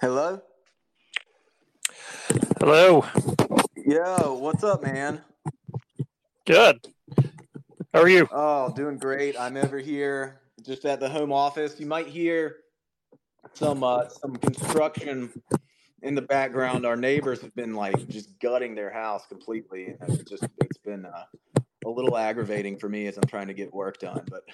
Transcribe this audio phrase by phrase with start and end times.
[0.00, 0.40] Hello?
[2.60, 3.04] Hello.
[3.74, 5.20] Yo, what's up, man?
[6.46, 6.86] Good.
[7.92, 8.28] How are you?
[8.30, 9.36] Oh, doing great.
[9.36, 11.80] I'm over here just at the home office.
[11.80, 12.58] You might hear
[13.54, 15.32] some uh, some construction
[16.02, 16.86] in the background.
[16.86, 19.96] Our neighbors have been like just gutting their house completely.
[20.00, 21.24] And it's just it's been uh,
[21.84, 24.44] a little aggravating for me as I'm trying to get work done, but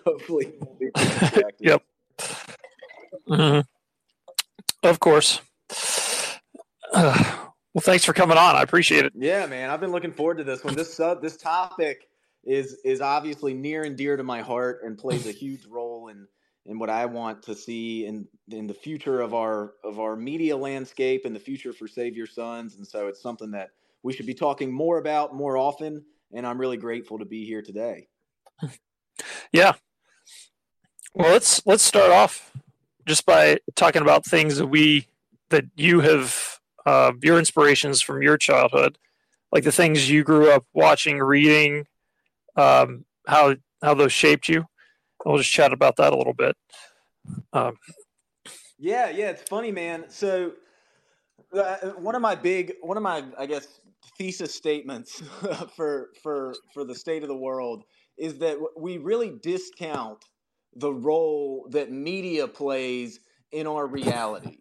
[0.06, 0.88] hopefully won't be.
[1.60, 1.82] Yep.
[3.28, 3.60] hmm
[4.84, 5.40] Of course.
[6.92, 7.36] Uh,
[7.72, 8.54] well, thanks for coming on.
[8.54, 9.12] I appreciate it.
[9.16, 10.76] Yeah, man, I've been looking forward to this one.
[10.76, 12.06] This sub, this topic
[12.44, 16.28] is is obviously near and dear to my heart and plays a huge role in
[16.66, 20.56] in what I want to see in in the future of our of our media
[20.56, 22.76] landscape and the future for Save Your Sons.
[22.76, 23.70] And so it's something that
[24.02, 26.04] we should be talking more about more often.
[26.32, 28.08] And I'm really grateful to be here today.
[29.52, 29.74] Yeah.
[31.14, 32.50] Well, let's let's start off
[33.06, 35.06] just by talking about things that we
[35.50, 38.98] that you have uh, your inspirations from your childhood,
[39.52, 41.86] like the things you grew up watching, reading,
[42.56, 44.66] um, how how those shaped you.
[45.24, 46.56] We'll just chat about that a little bit.
[47.52, 47.76] Um,
[48.78, 50.04] Yeah, yeah, it's funny, man.
[50.08, 50.52] So
[51.56, 53.80] uh, one of my big, one of my, I guess,
[54.18, 55.22] thesis statements
[55.76, 57.84] for for for the state of the world
[58.18, 60.24] is that we really discount
[60.76, 63.20] the role that media plays
[63.52, 64.58] in our reality.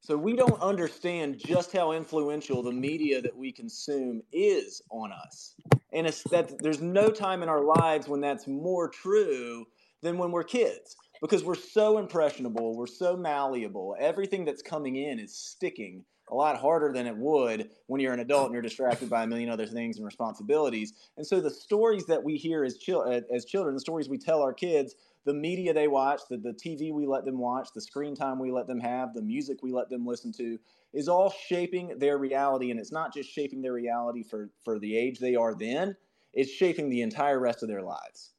[0.00, 5.54] So we don't understand just how influential the media that we consume is on us.
[5.94, 9.64] And it's that there's no time in our lives when that's more true
[10.02, 13.96] than when we're kids because we're so impressionable, we're so malleable.
[13.98, 18.20] Everything that's coming in is sticking a lot harder than it would when you're an
[18.20, 20.92] adult and you're distracted by a million other things and responsibilities.
[21.16, 24.42] And so the stories that we hear as, chil- as children, the stories we tell
[24.42, 28.14] our kids, the media they watch, the, the TV we let them watch, the screen
[28.14, 30.58] time we let them have, the music we let them listen to,
[30.92, 32.70] is all shaping their reality.
[32.70, 35.96] And it's not just shaping their reality for, for the age they are then,
[36.32, 38.32] it's shaping the entire rest of their lives.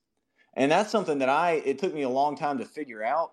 [0.55, 3.31] And that's something that I, it took me a long time to figure out.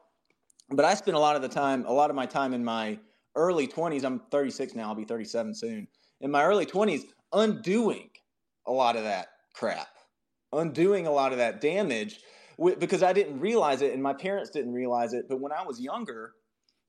[0.70, 2.98] But I spent a lot of the time, a lot of my time in my
[3.36, 5.88] early 20s, I'm 36 now, I'll be 37 soon.
[6.20, 8.10] In my early 20s, undoing
[8.66, 9.88] a lot of that crap,
[10.52, 12.20] undoing a lot of that damage
[12.78, 15.26] because I didn't realize it and my parents didn't realize it.
[15.28, 16.34] But when I was younger,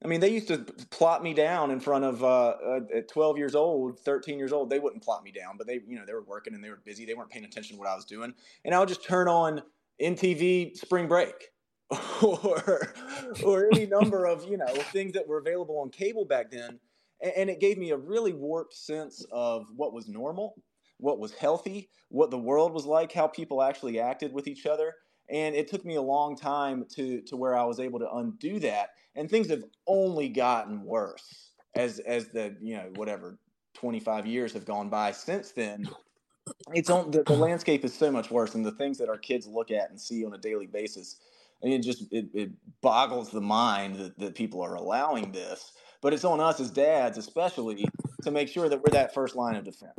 [0.03, 0.59] I mean, they used to
[0.90, 4.69] plot me down in front of uh, uh, at 12 years old, 13 years old.
[4.69, 6.81] They wouldn't plot me down, but they, you know, they were working and they were
[6.84, 7.06] busy.
[7.06, 8.34] They weren't paying attention to what I was doing,
[8.66, 9.62] and I would just turn on
[10.01, 11.51] MTV Spring Break
[12.22, 12.94] or
[13.45, 16.80] or any number of you know things that were available on cable back then,
[17.22, 20.56] and, and it gave me a really warped sense of what was normal,
[20.97, 24.95] what was healthy, what the world was like, how people actually acted with each other,
[25.29, 28.59] and it took me a long time to to where I was able to undo
[28.59, 33.38] that, and things have only gotten worse as as the you know whatever
[33.75, 35.89] 25 years have gone by since then.
[36.73, 39.47] It's on the, the landscape is so much worse and the things that our kids
[39.47, 41.17] look at and see on a daily basis
[41.63, 42.51] I mean, it just it, it
[42.81, 45.72] boggles the mind that, that people are allowing this.
[46.01, 47.85] But it's on us as dads especially
[48.23, 49.94] to make sure that we're that first line of defense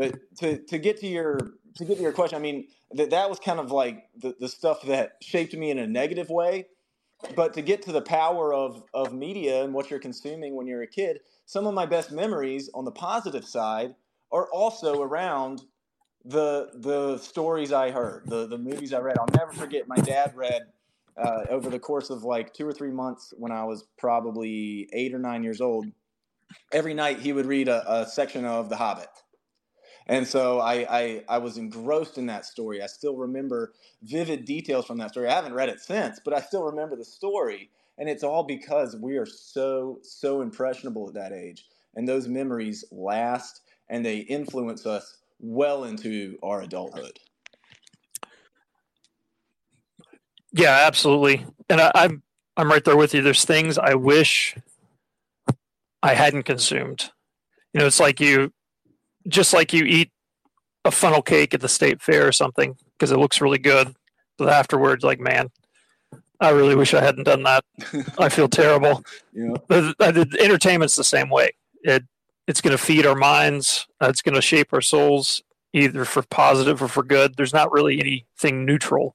[0.00, 1.38] but to, to get to your
[1.76, 4.48] to get to your question i mean that that was kind of like the, the
[4.48, 6.66] stuff that shaped me in a negative way
[7.36, 10.82] but to get to the power of of media and what you're consuming when you're
[10.82, 13.94] a kid some of my best memories on the positive side
[14.32, 15.62] are also around
[16.24, 19.16] the the stories I heard, the the movies I read.
[19.18, 19.88] I'll never forget.
[19.88, 20.62] My dad read
[21.16, 25.14] uh, over the course of like two or three months when I was probably eight
[25.14, 25.86] or nine years old.
[26.72, 29.08] Every night he would read a, a section of The Hobbit,
[30.06, 32.82] and so I, I I was engrossed in that story.
[32.82, 33.72] I still remember
[34.02, 35.28] vivid details from that story.
[35.28, 38.96] I haven't read it since, but I still remember the story, and it's all because
[38.96, 44.86] we are so so impressionable at that age, and those memories last and they influence
[44.86, 47.18] us well into our adulthood.
[50.52, 51.46] yeah, absolutely.
[51.68, 52.22] And I, I'm
[52.56, 53.22] I'm right there with you.
[53.22, 54.56] There's things I wish
[56.02, 57.10] I hadn't consumed.
[57.72, 58.52] You know, it's like you
[59.28, 60.10] just like you eat
[60.84, 63.94] a funnel cake at the state fair or something because it looks really good.
[64.38, 65.50] But afterwards, like, man,
[66.40, 67.64] I really wish I hadn't done that.
[68.18, 69.04] I feel terrible.
[69.32, 69.54] Yeah.
[69.68, 71.50] The, entertainment's the same way.
[71.82, 72.04] It
[72.46, 73.86] it's going to feed our minds.
[74.02, 75.40] Uh, it's going to shape our souls,
[75.72, 77.36] either for positive or for good.
[77.36, 79.14] There's not really anything neutral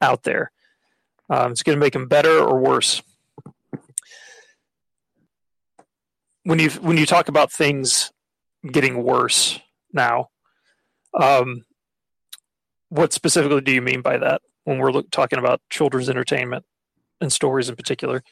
[0.00, 0.52] out there.
[1.28, 3.02] Um, it's going to make them better or worse.
[6.44, 8.12] When you when you talk about things
[8.70, 9.60] getting worse
[9.92, 10.28] now,
[11.14, 11.64] um,
[12.88, 14.42] what specifically do you mean by that?
[14.64, 16.64] When we're look, talking about children's entertainment
[17.20, 18.22] and stories in particular,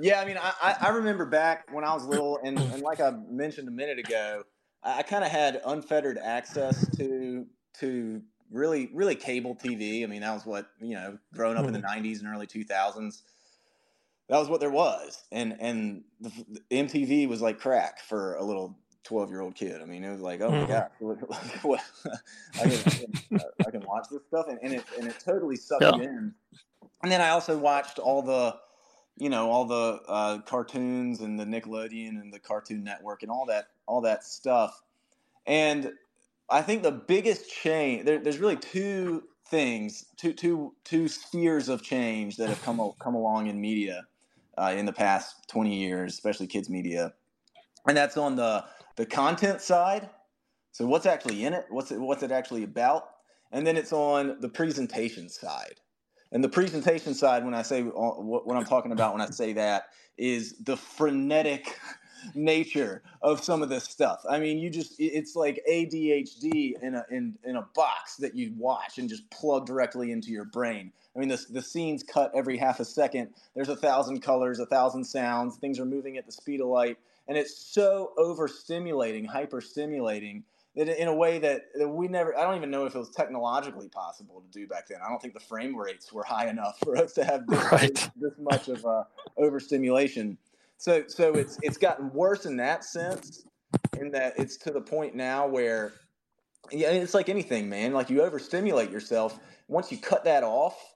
[0.00, 3.12] Yeah, I mean, I, I remember back when I was little, and, and like I
[3.28, 4.44] mentioned a minute ago,
[4.82, 7.46] I, I kind of had unfettered access to
[7.80, 10.04] to really really cable TV.
[10.04, 12.26] I mean, that was what you know, growing up in the '90s mm-hmm.
[12.26, 13.22] and early 2000s.
[14.28, 18.44] That was what there was, and and the, the MTV was like crack for a
[18.44, 19.80] little 12 year old kid.
[19.80, 20.72] I mean, it was like, oh my mm-hmm.
[20.72, 20.90] god,
[22.54, 25.56] I, can, I, can, I, can, watch this stuff, and, and it and it totally
[25.56, 25.94] sucked yeah.
[25.94, 26.34] in.
[27.02, 28.56] And then I also watched all the,
[29.16, 33.46] you know, all the uh, cartoons and the Nickelodeon and the Cartoon Network and all
[33.46, 34.82] that all that stuff.
[35.46, 35.92] And
[36.48, 41.82] I think the biggest change there, there's really two things, two two two spheres of
[41.82, 44.06] change that have come come along in media
[44.58, 47.12] uh, in the past 20 years, especially kids media,
[47.86, 48.64] and that's on the
[48.96, 50.10] the content side.
[50.72, 51.66] So what's actually in it?
[51.68, 53.04] What's it what's it actually about?
[53.50, 55.80] And then it's on the presentation side.
[56.32, 59.52] And the presentation side, when I say uh, what I'm talking about when I say
[59.52, 61.78] that, is the frenetic
[62.34, 64.24] nature of some of this stuff.
[64.28, 68.54] I mean, you just it's like ADHD in a in in a box that you
[68.56, 70.92] watch and just plug directly into your brain.
[71.14, 73.28] I mean, the the scenes cut every half a second.
[73.54, 75.56] There's a thousand colors, a thousand sounds.
[75.56, 80.42] Things are moving at the speed of light, and it's so overstimulating, hyperstimulating
[80.74, 82.36] that in a way that, that we never.
[82.36, 84.98] I don't even know if it was technologically possible to do back then.
[85.04, 87.94] I don't think the frame rates were high enough for us to have this, right.
[87.94, 89.04] this, this much of uh,
[89.36, 90.38] overstimulation.
[90.78, 93.44] So so it's it's gotten worse in that sense,
[93.98, 95.92] in that it's to the point now where
[96.70, 97.92] yeah, it's like anything, man.
[97.92, 99.38] Like you overstimulate yourself.
[99.68, 100.91] Once you cut that off,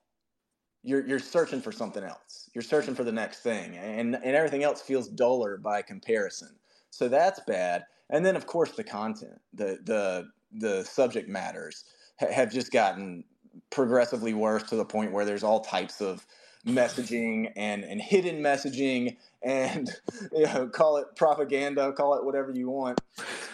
[0.86, 2.48] you're you're searching for something else.
[2.54, 6.50] You're searching for the next thing, and and everything else feels duller by comparison.
[6.90, 7.84] So that's bad.
[8.08, 11.84] And then of course the content, the the the subject matters
[12.20, 13.24] ha- have just gotten
[13.70, 16.24] progressively worse to the point where there's all types of
[16.64, 19.90] messaging and and hidden messaging and
[20.32, 23.00] you know call it propaganda call it whatever you want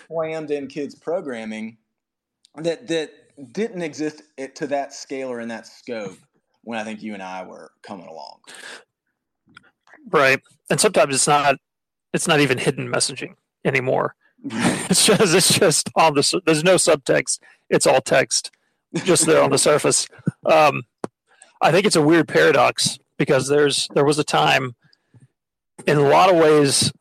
[0.08, 1.76] slammed in kids programming
[2.56, 3.10] that that
[3.52, 4.22] didn't exist
[4.54, 6.16] to that scale or in that scope
[6.62, 8.38] when i think you and i were coming along.
[10.10, 10.40] Right.
[10.70, 11.56] And sometimes it's not
[12.12, 14.14] it's not even hidden messaging anymore.
[14.90, 17.38] It's just it's just on the there's no subtext.
[17.70, 18.50] It's all text
[19.04, 20.06] just there on the surface.
[20.44, 20.82] Um,
[21.62, 24.74] i think it's a weird paradox because there's there was a time
[25.86, 26.92] in a lot of ways,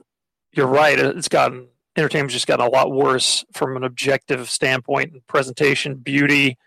[0.54, 0.98] you're right.
[0.98, 6.57] It's gotten entertainment's just gotten a lot worse from an objective standpoint, and presentation, beauty,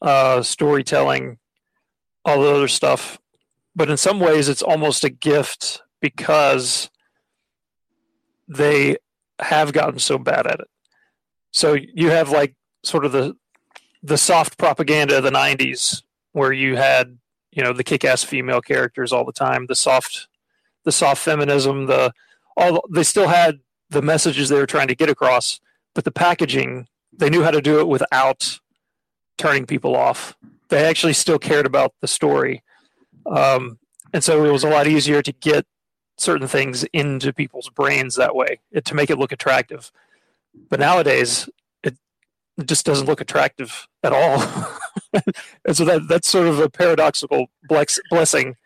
[0.00, 1.38] uh, storytelling,
[2.24, 3.18] all the other stuff.
[3.74, 6.90] But in some ways, it's almost a gift because
[8.48, 8.96] they
[9.40, 10.68] have gotten so bad at it.
[11.52, 13.36] So you have like sort of the
[14.02, 16.02] the soft propaganda of the '90s,
[16.32, 17.18] where you had
[17.52, 20.28] you know the kick-ass female characters all the time, the soft
[20.84, 22.12] the soft feminism, the
[22.56, 23.60] all they still had
[23.90, 25.60] the messages they were trying to get across,
[25.94, 28.58] but the packaging they knew how to do it without
[29.36, 30.36] turning people off.
[30.72, 32.62] They actually still cared about the story,
[33.26, 33.78] um,
[34.14, 35.66] and so it was a lot easier to get
[36.16, 39.92] certain things into people's brains that way it, to make it look attractive.
[40.70, 41.46] But nowadays,
[41.82, 41.98] it,
[42.56, 44.42] it just doesn't look attractive at all.
[45.66, 48.56] and so that that's sort of a paradoxical blessing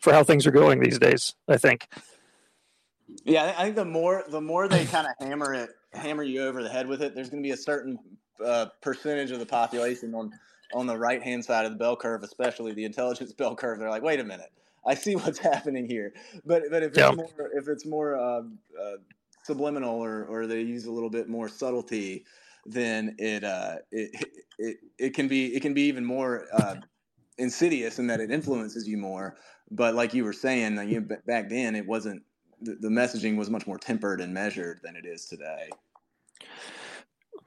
[0.00, 1.34] for how things are going these days.
[1.48, 1.88] I think.
[3.24, 6.62] Yeah, I think the more the more they kind of hammer it, hammer you over
[6.62, 7.98] the head with it, there's going to be a certain
[8.44, 10.30] uh, percentage of the population on
[10.72, 13.78] on the right hand side of the bell curve, especially the intelligence bell curve.
[13.78, 14.52] They're like, wait a minute,
[14.86, 16.12] I see what's happening here.
[16.44, 18.42] But but if it's more if it's more uh,
[18.80, 18.96] uh,
[19.42, 22.24] subliminal or or they use a little bit more subtlety,
[22.66, 24.28] then it uh, it,
[24.58, 26.76] it it can be it can be even more uh,
[27.38, 29.36] insidious in that it influences you more.
[29.70, 32.22] But like you were saying, you know, back then it wasn't
[32.60, 35.70] the, the messaging was much more tempered and measured than it is today.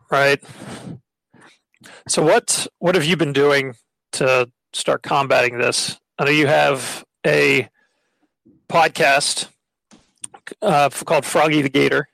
[0.10, 0.42] Right.
[2.08, 3.76] So what what have you been doing
[4.14, 6.00] to start combating this?
[6.18, 7.70] I know you have a
[8.70, 9.50] podcast
[10.62, 12.10] uh, called Froggy the Gator.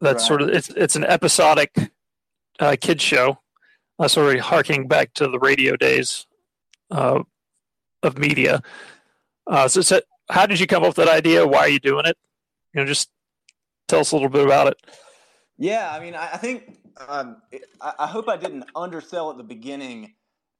[0.00, 0.28] That's right.
[0.28, 1.74] sort of it's it's an episodic
[2.58, 3.38] uh, kids show,
[3.98, 6.26] uh, sort of harking back to the radio days
[6.90, 7.22] uh,
[8.02, 8.62] of media.
[9.46, 11.46] Uh, so, so, how did you come up with that idea?
[11.46, 12.16] Why are you doing it?
[12.74, 13.10] You know, just
[13.88, 14.76] tell us a little bit about it.
[15.58, 16.78] Yeah, I mean, I, I think
[17.08, 17.42] um,
[17.80, 20.14] I hope I didn't undersell at the beginning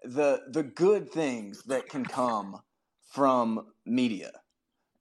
[0.05, 2.61] the the good things that can come
[3.13, 4.31] from media,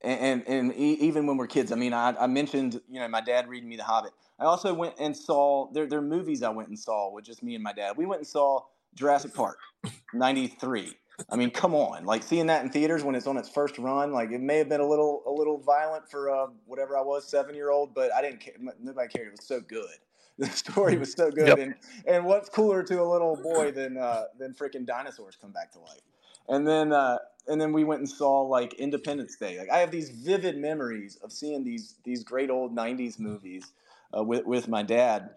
[0.01, 1.71] and and, and even when we're kids.
[1.71, 4.11] I mean, I, I mentioned you know my dad reading me The Hobbit.
[4.39, 7.43] I also went and saw there there are movies I went and saw with just
[7.43, 7.97] me and my dad.
[7.97, 8.61] We went and saw
[8.95, 9.57] Jurassic Park,
[10.13, 10.95] '93
[11.29, 12.05] I mean, come on!
[12.05, 14.69] Like seeing that in theaters when it's on its first run, like it may have
[14.69, 18.13] been a little a little violent for uh, whatever I was seven year old, but
[18.13, 18.53] I didn't care.
[18.79, 19.27] Nobody cared.
[19.27, 19.89] It was so good.
[20.49, 21.59] The story was so good, yep.
[21.59, 21.75] and
[22.07, 25.79] and what's cooler to a little boy than uh, than freaking dinosaurs come back to
[25.79, 25.99] life?
[26.47, 27.17] And then uh,
[27.49, 29.59] and then we went and saw like Independence Day.
[29.59, 33.73] Like I have these vivid memories of seeing these these great old '90s movies
[34.17, 35.31] uh, with with my dad.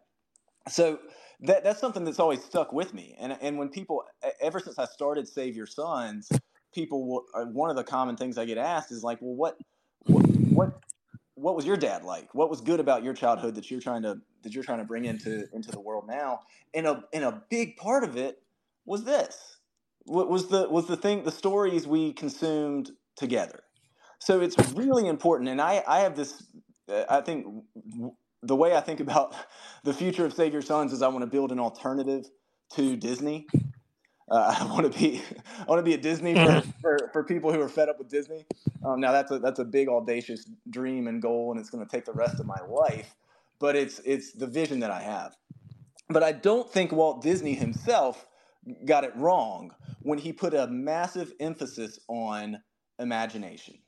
[0.68, 1.00] So
[1.40, 3.16] that that's something that's always stuck with me.
[3.18, 4.04] And and when people,
[4.40, 6.30] ever since I started Save Your Sons,
[6.72, 9.58] people will, uh, one of the common things I get asked is like, well, what
[10.06, 10.24] what
[11.42, 12.34] what was your dad like?
[12.34, 15.04] What was good about your childhood that you're trying to that you're trying to bring
[15.04, 16.40] into into the world now?
[16.72, 18.40] And a and a big part of it
[18.84, 19.56] was this.
[20.04, 23.60] What was the was the thing the stories we consumed together.
[24.20, 25.50] So it's really important.
[25.50, 26.44] And I I have this
[26.88, 27.46] I think
[28.42, 29.34] the way I think about
[29.84, 32.24] the future of Save Your Sons is I want to build an alternative
[32.74, 33.46] to Disney.
[34.32, 35.22] Uh, I want to be
[35.60, 36.70] I want to be a Disney for, mm-hmm.
[36.80, 38.46] for, for, people who are fed up with Disney.
[38.84, 41.90] Um, now that's a that's a big audacious dream and goal, and it's going to
[41.90, 43.14] take the rest of my life.
[43.60, 45.36] But it's it's the vision that I have.
[46.08, 48.26] But I don't think Walt Disney himself
[48.86, 52.60] got it wrong when he put a massive emphasis on
[52.98, 53.78] imagination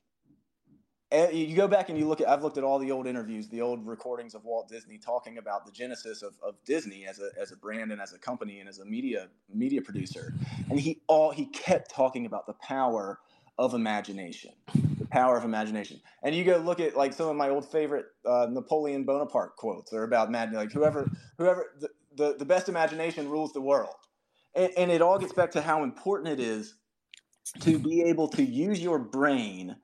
[1.33, 3.61] you go back and you look at i've looked at all the old interviews the
[3.61, 7.51] old recordings of walt disney talking about the genesis of, of disney as a, as
[7.51, 10.33] a brand and as a company and as a media media producer.
[10.69, 13.19] And he all he kept talking about the power
[13.57, 14.51] of imagination
[14.99, 16.01] the power of imagination.
[16.23, 19.93] And you go look at like some of my old favorite uh, napoleon bonaparte quotes
[19.93, 23.95] are about mad like whoever whoever the, the, the best imagination rules the world.
[24.55, 26.75] And, and it all gets back to how important it is
[27.59, 29.75] to be able to use your brain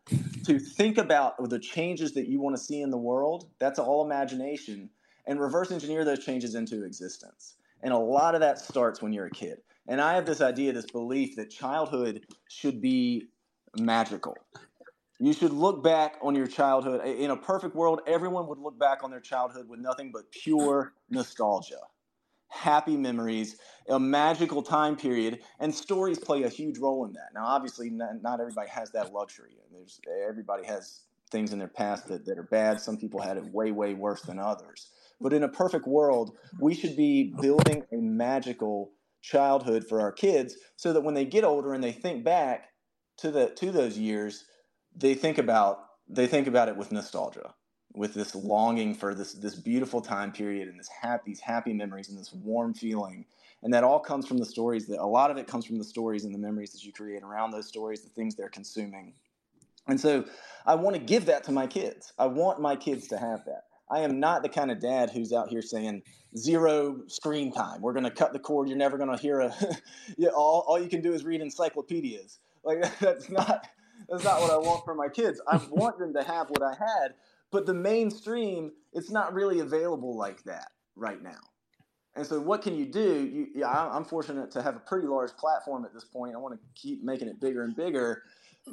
[0.46, 3.50] to think about the changes that you want to see in the world.
[3.60, 4.90] That's all imagination,
[5.26, 7.56] and reverse engineer those changes into existence.
[7.84, 9.60] And a lot of that starts when you're a kid.
[9.88, 13.28] And I have this idea, this belief that childhood should be
[13.78, 14.36] magical.
[15.20, 17.06] You should look back on your childhood.
[17.06, 20.94] In a perfect world, everyone would look back on their childhood with nothing but pure
[21.10, 21.82] nostalgia
[22.52, 23.58] happy memories,
[23.90, 27.30] a magical time period, and stories play a huge role in that.
[27.34, 29.52] Now, obviously, not, not everybody has that luxury.
[29.72, 32.80] There's everybody has things in their past that, that are bad.
[32.80, 34.92] Some people had it way, way worse than others.
[35.20, 38.92] But in a perfect world, we should be building a magical
[39.22, 42.70] childhood for our kids so that when they get older and they think back
[43.18, 44.46] to the to those years,
[44.96, 45.80] they think about
[46.10, 47.54] they think about it with nostalgia
[47.94, 52.10] with this longing for this this beautiful time period and this happy, these happy memories
[52.10, 53.26] and this warm feeling.
[53.64, 55.84] And that all comes from the stories that a lot of it comes from the
[55.84, 59.14] stories and the memories that you create around those stories the things they're consuming.
[59.88, 60.26] And so
[60.66, 62.14] i want to give that to my kids.
[62.18, 63.66] I want my kids to have that.
[63.90, 66.02] I am not the kind of dad who's out here saying
[66.38, 67.82] zero screen time.
[67.82, 68.70] We're going to cut the cord.
[68.70, 69.54] You're never going to hear a
[70.18, 72.40] yeah, all, all you can do is read encyclopedias.
[72.64, 73.68] Like that's not
[74.10, 75.42] that's not what i want for my kids.
[75.48, 77.14] I want them to have what i had
[77.52, 81.40] but the mainstream, it's not really available like that right now.
[82.16, 83.30] And so, what can you do?
[83.32, 86.36] You, yeah, I'm fortunate to have a pretty large platform at this point.
[86.36, 88.24] I want to keep making it bigger and bigger.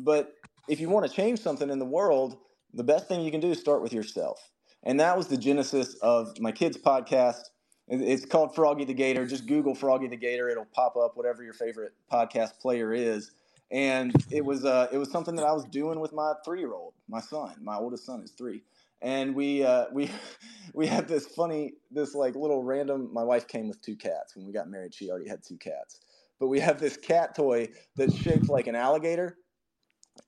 [0.01, 0.35] But
[0.69, 2.39] if you want to change something in the world,
[2.75, 4.51] the best thing you can do is start with yourself.
[4.83, 7.43] And that was the genesis of my kids' podcast.
[7.87, 9.27] It's called Froggy the Gator.
[9.27, 11.17] Just Google Froggy the Gator; it'll pop up.
[11.17, 13.31] Whatever your favorite podcast player is,
[13.71, 16.73] and it was uh, it was something that I was doing with my three year
[16.73, 17.55] old, my son.
[17.61, 18.63] My oldest son is three,
[19.03, 20.11] and we uh, we
[20.75, 23.13] we had this funny this like little random.
[23.13, 24.95] My wife came with two cats when we got married.
[24.95, 26.01] She already had two cats,
[26.41, 29.37] but we have this cat toy that's shaped like an alligator.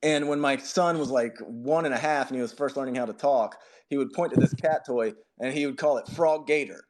[0.02, 2.94] And when my son was like one and a half and he was first learning
[2.94, 3.56] how to talk,
[3.88, 6.84] he would point to this cat toy and he would call it Frog Gator.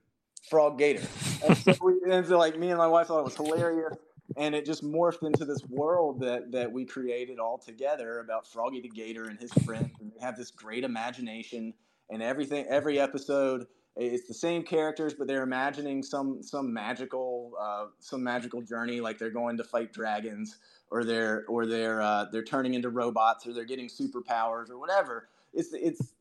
[0.50, 1.02] Frog Gator.
[1.47, 3.97] And so, we, and so like me and my wife thought it was hilarious
[4.37, 8.81] and it just morphed into this world that that we created all together about Froggy
[8.81, 9.91] the Gator and his friends.
[10.01, 11.75] And they have this great imagination,
[12.11, 12.67] and everything.
[12.69, 18.63] Every episode, it's the same characters, but they're imagining some some magical uh, some magical
[18.63, 20.59] journey, like they're going to fight dragons,
[20.91, 25.29] or they're or they're uh, they're turning into robots, or they're getting superpowers, or whatever.
[25.53, 26.15] It's it's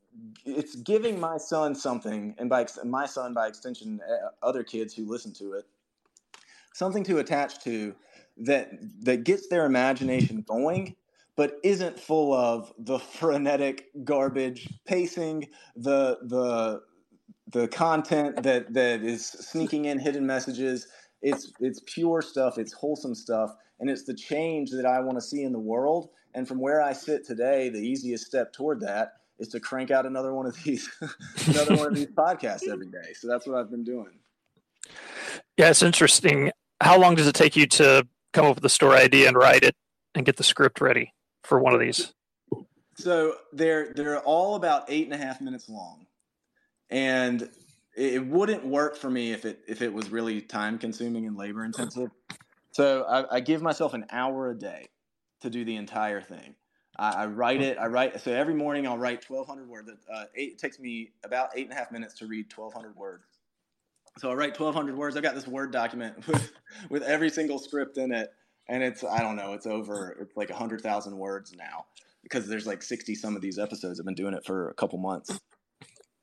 [0.46, 5.06] it's giving my son something, and by my son by extension, uh, other kids who
[5.06, 5.66] listen to it
[6.74, 7.96] something to attach to
[8.38, 8.72] that
[9.02, 10.96] that gets their imagination going
[11.40, 15.48] but isn't full of the frenetic garbage pacing
[15.78, 16.82] the the
[17.52, 20.88] the content that that is sneaking in hidden messages.
[21.22, 22.58] It's it's pure stuff.
[22.58, 23.56] It's wholesome stuff.
[23.80, 26.10] And it's the change that i want to see in the world.
[26.36, 30.06] And from where i sit today the easiest step toward that is to crank out
[30.06, 30.90] another one of these
[31.48, 33.14] another one of these podcasts every day.
[33.14, 34.20] So that's what i've been doing.
[35.58, 36.52] Yeah, it's interesting.
[36.81, 39.63] How long does it take you to come up with a story idea and write
[39.63, 39.75] it?
[40.15, 42.13] and get the script ready for one of these?
[42.95, 46.05] So they're they're all about eight and a half minutes long,
[46.89, 47.50] and
[47.95, 51.63] it wouldn't work for me if it if it was really time consuming and labor
[51.63, 52.09] intensive.
[52.71, 54.88] So I, I give myself an hour a day
[55.41, 56.55] to do the entire thing.
[56.98, 57.77] I, I write it.
[57.77, 59.89] I write so every morning I'll write twelve hundred words.
[60.13, 62.98] Uh, eight, it takes me about eight and a half minutes to read twelve hundred
[62.98, 63.24] words.
[64.18, 65.16] So I write 1,200 words.
[65.16, 66.51] I've got this Word document with,
[66.89, 68.32] with every single script in it,
[68.68, 71.86] and it's I don't know, it's over, it's like 100,000 words now
[72.24, 74.00] because there's like 60 some of these episodes.
[74.00, 75.39] I've been doing it for a couple months,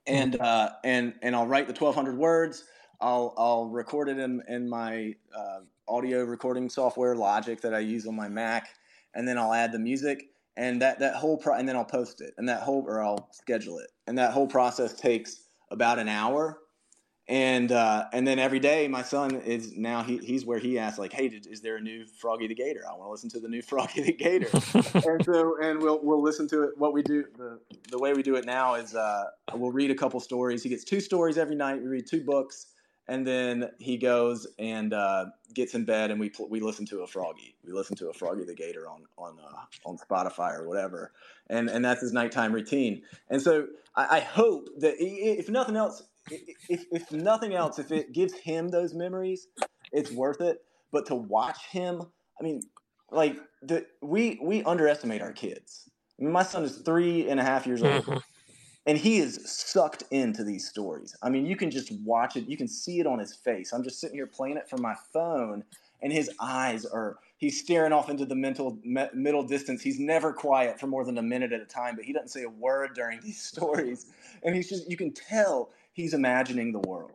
[0.07, 2.64] and uh, and and I'll write the 1,200 words.
[3.00, 8.07] I'll I'll record it in in my uh, audio recording software Logic that I use
[8.07, 8.69] on my Mac,
[9.14, 10.28] and then I'll add the music.
[10.59, 12.33] And that that whole pro- and then I'll post it.
[12.38, 13.90] And that whole or I'll schedule it.
[14.07, 16.61] And that whole process takes about an hour
[17.28, 20.99] and uh, and then every day my son is now he, he's where he asks
[20.99, 22.85] like hey did, is there a new froggy the gator?
[22.88, 24.49] I want to listen to the new froggy the gator.
[25.06, 26.78] And so and we'll we'll listen to it.
[26.78, 27.59] What we do the,
[27.90, 30.62] the way we do it now is uh, we'll read a couple stories.
[30.62, 31.80] He gets two stories every night.
[31.80, 32.66] We read two books
[33.09, 37.06] and then he goes and uh, gets in bed and we we listen to a
[37.06, 37.56] froggy.
[37.64, 41.12] We listen to a froggy the gator on on uh, on spotify or whatever.
[41.49, 43.02] And and that's his nighttime routine.
[43.30, 48.12] And so I, I hope that if nothing else if, if nothing else, if it
[48.12, 49.49] gives him those memories,
[49.92, 50.62] it's worth it.
[50.92, 52.02] But to watch him,
[52.40, 52.62] I mean,
[53.11, 55.88] like the, we we underestimate our kids.
[56.18, 58.18] My son is three and a half years old, mm-hmm.
[58.87, 61.14] and he is sucked into these stories.
[61.23, 62.49] I mean, you can just watch it.
[62.49, 63.73] You can see it on his face.
[63.73, 65.62] I'm just sitting here playing it from my phone,
[66.02, 69.83] and his eyes are he's staring off into the mental me, middle distance.
[69.83, 72.45] He's never quiet for more than a minute at a time, but he doesn't say
[72.45, 74.06] a word during these stories.
[74.42, 77.12] And he's just you can tell he's imagining the world.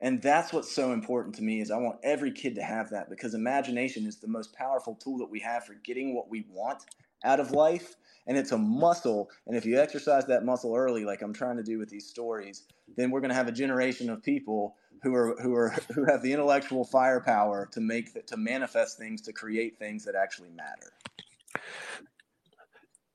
[0.00, 3.08] And that's what's so important to me is I want every kid to have that
[3.08, 6.82] because imagination is the most powerful tool that we have for getting what we want
[7.24, 7.94] out of life
[8.26, 11.62] and it's a muscle and if you exercise that muscle early like I'm trying to
[11.62, 12.64] do with these stories
[12.98, 16.22] then we're going to have a generation of people who are who are who have
[16.22, 20.92] the intellectual firepower to make to manifest things to create things that actually matter.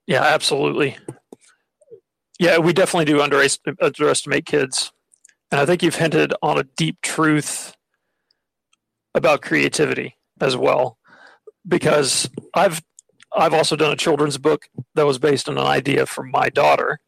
[0.08, 0.98] Yeah, absolutely.
[2.40, 4.92] Yeah, we definitely do underestimate kids
[5.52, 7.76] and I think you've hinted on a deep truth
[9.16, 10.98] about creativity as well,
[11.68, 12.82] because I've
[13.36, 17.00] I've also done a children's book that was based on an idea from my daughter.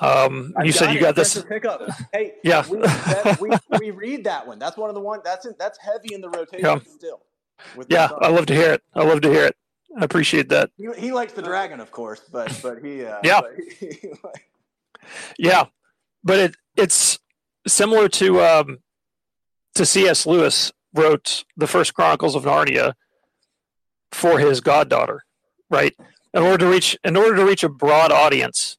[0.00, 1.42] Um, you said you got this.
[1.42, 1.82] Pickup.
[2.12, 4.58] Hey, yeah, we, that, we, we, read that one.
[4.58, 5.20] That's one of the one.
[5.24, 6.78] That's that's heavy in the rotation yeah.
[6.86, 7.20] still.
[7.88, 8.82] Yeah, I love to hear it.
[8.94, 9.56] I love to hear it.
[9.98, 10.70] I appreciate that.
[10.76, 13.98] He, he likes the dragon, of course, but but he uh, yeah but he,
[15.38, 15.64] yeah,
[16.22, 17.09] but it it's
[17.66, 18.78] similar to um,
[19.74, 20.26] to C.S.
[20.26, 22.94] Lewis wrote the first Chronicles of Narnia
[24.12, 25.24] for his goddaughter,
[25.68, 25.94] right?
[26.34, 28.76] In order to reach in order to reach a broad audience,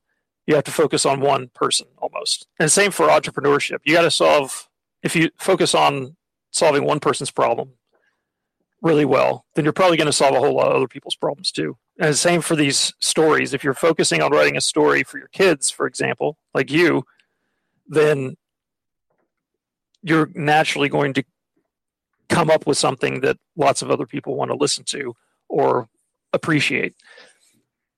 [0.48, 2.48] you have to focus on one person almost.
[2.60, 3.80] And same for entrepreneurship.
[3.84, 4.70] You got to solve
[5.04, 6.16] if you focus on
[6.52, 7.72] solving one person's problem
[8.82, 11.52] really well, then you're probably going to solve a whole lot of other people's problems
[11.52, 11.78] too.
[12.00, 13.54] And same for these stories.
[13.54, 17.06] If you're focusing on writing a story for your kids, for example, like you,
[17.88, 18.38] then
[20.04, 21.24] you're naturally going to
[22.30, 25.16] come up with something that lots of other people want to listen to
[25.50, 25.90] or
[26.34, 26.96] appreciate.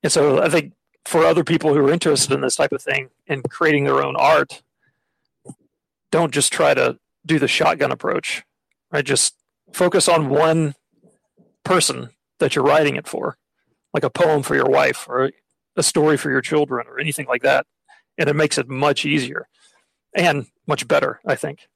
[0.01, 0.73] And so I think
[1.05, 4.15] for other people who are interested in this type of thing and creating their own
[4.15, 4.63] art,
[6.11, 8.43] don't just try to do the shotgun approach,
[8.91, 9.05] right?
[9.05, 9.35] Just
[9.71, 10.75] focus on one
[11.63, 13.37] person that you're writing it for,
[13.93, 15.31] like a poem for your wife or
[15.75, 17.65] a story for your children or anything like that.
[18.17, 19.47] And it makes it much easier
[20.13, 21.67] and much better, I think.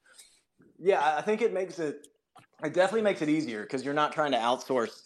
[0.79, 2.07] Yeah, I think it makes it.
[2.63, 5.03] It definitely makes it easier because you're not trying to outsource.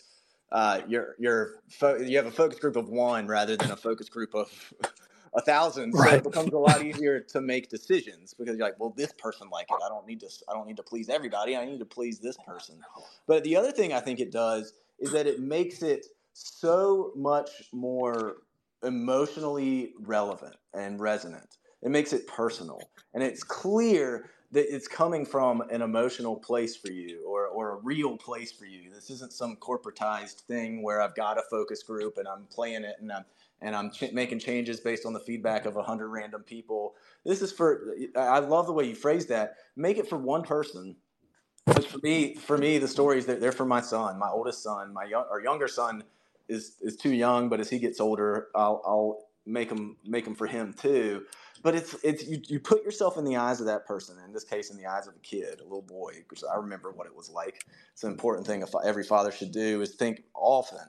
[0.51, 4.09] Uh, your your fo- you have a focus group of one rather than a focus
[4.09, 4.51] group of
[5.33, 5.93] a thousand.
[5.93, 6.15] So right.
[6.15, 9.67] it becomes a lot easier to make decisions because you're like, well, this person like
[9.69, 9.77] it.
[9.83, 10.29] I don't need to.
[10.49, 11.55] I don't need to please everybody.
[11.55, 12.79] I need to please this person.
[13.27, 17.49] But the other thing I think it does is that it makes it so much
[17.71, 18.37] more
[18.83, 21.57] emotionally relevant and resonant.
[21.81, 22.79] It makes it personal,
[23.13, 28.17] and it's clear it's coming from an emotional place for you or, or a real
[28.17, 28.91] place for you.
[28.93, 32.95] This isn't some corporatized thing where I've got a focus group and I'm playing it
[32.99, 33.25] and I'm
[33.63, 36.95] and I'm ch- making changes based on the feedback of a hundred random people.
[37.25, 37.93] This is for.
[38.15, 39.55] I love the way you phrase that.
[39.75, 40.95] Make it for one person.
[41.65, 44.91] But for me, for me, the stories they're, they're for my son, my oldest son,
[44.93, 46.03] my young, younger son
[46.49, 50.35] is is too young, but as he gets older, I'll, I'll make them make them
[50.35, 51.25] for him too
[51.61, 54.43] but it's it's you, you put yourself in the eyes of that person in this
[54.43, 57.15] case in the eyes of a kid a little boy because i remember what it
[57.15, 60.79] was like it's an important thing every father should do is think often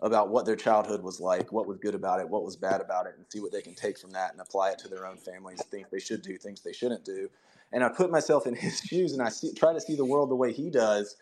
[0.00, 3.06] about what their childhood was like, what was good about it, what was bad about
[3.06, 5.16] it, and see what they can take from that and apply it to their own
[5.16, 7.28] families, things they should do, things they shouldn't do.
[7.72, 10.30] And I put myself in his shoes and I see, try to see the world
[10.30, 11.16] the way he does.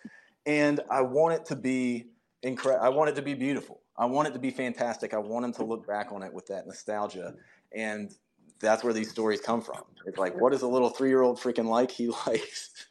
[0.44, 2.06] And I want it to be
[2.42, 2.84] incredible.
[2.84, 3.80] I want it to be beautiful.
[3.96, 5.14] I want it to be fantastic.
[5.14, 7.34] I want him to look back on it with that nostalgia.
[7.74, 8.14] And
[8.60, 9.82] that's where these stories come from.
[10.06, 11.90] It's like, what is a little three year old freaking like?
[11.90, 12.86] He likes,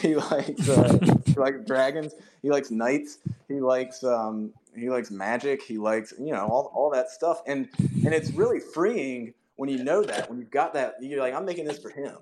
[0.00, 2.14] he likes, uh, he likes dragons.
[2.42, 3.18] He likes knights.
[3.48, 5.62] He likes, um, he likes magic.
[5.62, 7.42] He likes, you know, all, all that stuff.
[7.46, 11.34] And, and it's really freeing when you know that, when you've got that, you're like,
[11.34, 12.16] I'm making this for him.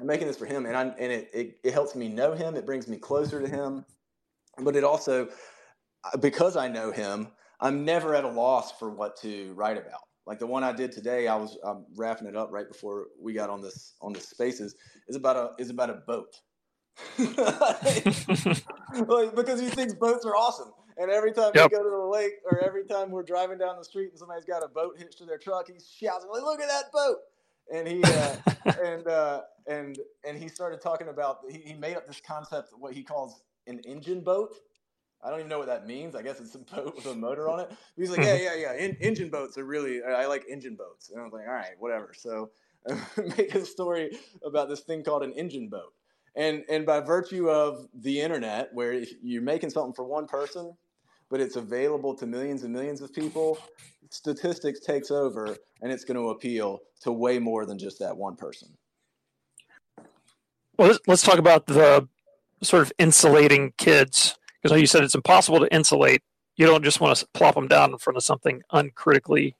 [0.00, 0.66] I'm making this for him.
[0.66, 2.54] And I, and it, it, it helps me know him.
[2.54, 3.84] It brings me closer to him.
[4.58, 5.28] But it also,
[6.20, 7.28] because I know him,
[7.60, 10.92] I'm never at a loss for what to write about like the one I did
[10.92, 14.20] today, I was um, wrapping it up right before we got on this on the
[14.20, 14.74] spaces.
[15.08, 16.36] is about a is about a boat.
[17.18, 18.04] like,
[19.34, 21.70] because he thinks boats are awesome, and every time yep.
[21.70, 24.44] we go to the lake or every time we're driving down the street and somebody's
[24.44, 27.16] got a boat hitched to their truck, he shouts like, "Look at that boat!"
[27.72, 28.36] And he uh,
[28.84, 32.92] and uh, and and he started talking about he, he made up this concept what
[32.92, 34.54] he calls an engine boat
[35.22, 36.14] I don't even know what that means.
[36.14, 37.72] I guess it's a boat with a motor on it.
[37.96, 38.72] He's like, yeah, yeah, yeah.
[38.74, 40.02] In, engine boats are really.
[40.02, 41.10] I like engine boats.
[41.10, 42.12] And I was like, all right, whatever.
[42.16, 42.50] So
[43.36, 45.92] make a story about this thing called an engine boat.
[46.36, 50.72] And and by virtue of the internet, where you're making something for one person,
[51.30, 53.58] but it's available to millions and millions of people,
[54.10, 58.36] statistics takes over, and it's going to appeal to way more than just that one
[58.36, 58.68] person.
[60.78, 62.06] Well, let's, let's talk about the
[62.62, 66.22] sort of insulating kids because you said it's impossible to insulate.
[66.56, 69.56] You don't just want to plop them down in front of something uncritically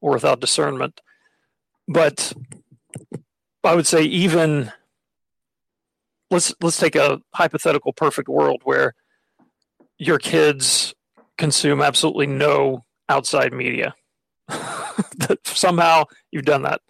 [0.00, 1.00] or without discernment.
[1.86, 2.32] But
[3.64, 4.72] I would say even
[6.30, 8.94] let's let's take a hypothetical perfect world where
[9.98, 10.94] your kids
[11.36, 13.94] consume absolutely no outside media.
[14.48, 16.80] that Somehow you've done that.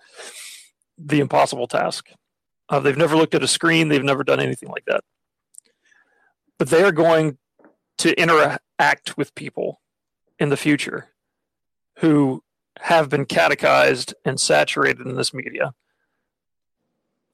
[0.99, 2.11] The impossible task.
[2.69, 3.89] Uh, they've never looked at a screen.
[3.89, 5.03] They've never done anything like that.
[6.59, 7.39] But they are going
[7.99, 9.81] to interact with people
[10.39, 11.09] in the future
[11.99, 12.43] who
[12.81, 15.75] have been catechized and saturated in this media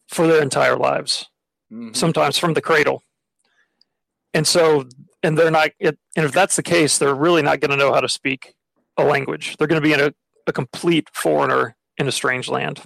[0.08, 1.26] for their entire lives,
[1.70, 1.92] mm-hmm.
[1.92, 3.02] sometimes from the cradle.
[4.32, 4.88] And so,
[5.22, 7.92] and they're not, it, and if that's the case, they're really not going to know
[7.92, 8.54] how to speak
[8.96, 9.56] a language.
[9.56, 10.14] They're going to be in a,
[10.46, 12.80] a complete foreigner in a strange land.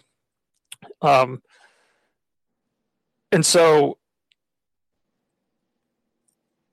[1.01, 1.43] Um,
[3.31, 3.98] and so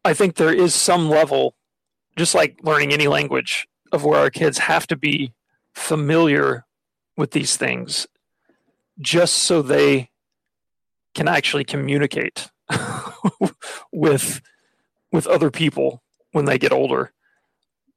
[0.06, 1.56] I think there is some level,
[2.16, 5.34] just like learning any language, of where our kids have to be
[5.74, 6.66] familiar
[7.18, 8.08] with these things
[9.00, 10.10] just so they
[11.16, 12.50] can actually communicate
[13.92, 14.42] with
[15.12, 17.12] with other people when they get older.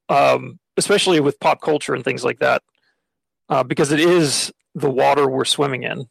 [0.08, 2.62] Um, especially with pop culture and things like that
[3.50, 6.08] uh, because it is the water we're swimming in.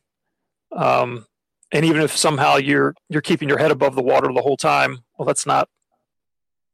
[0.71, 1.25] Um,
[1.71, 4.99] and even if somehow you're you're keeping your head above the water the whole time
[5.17, 5.69] well that's not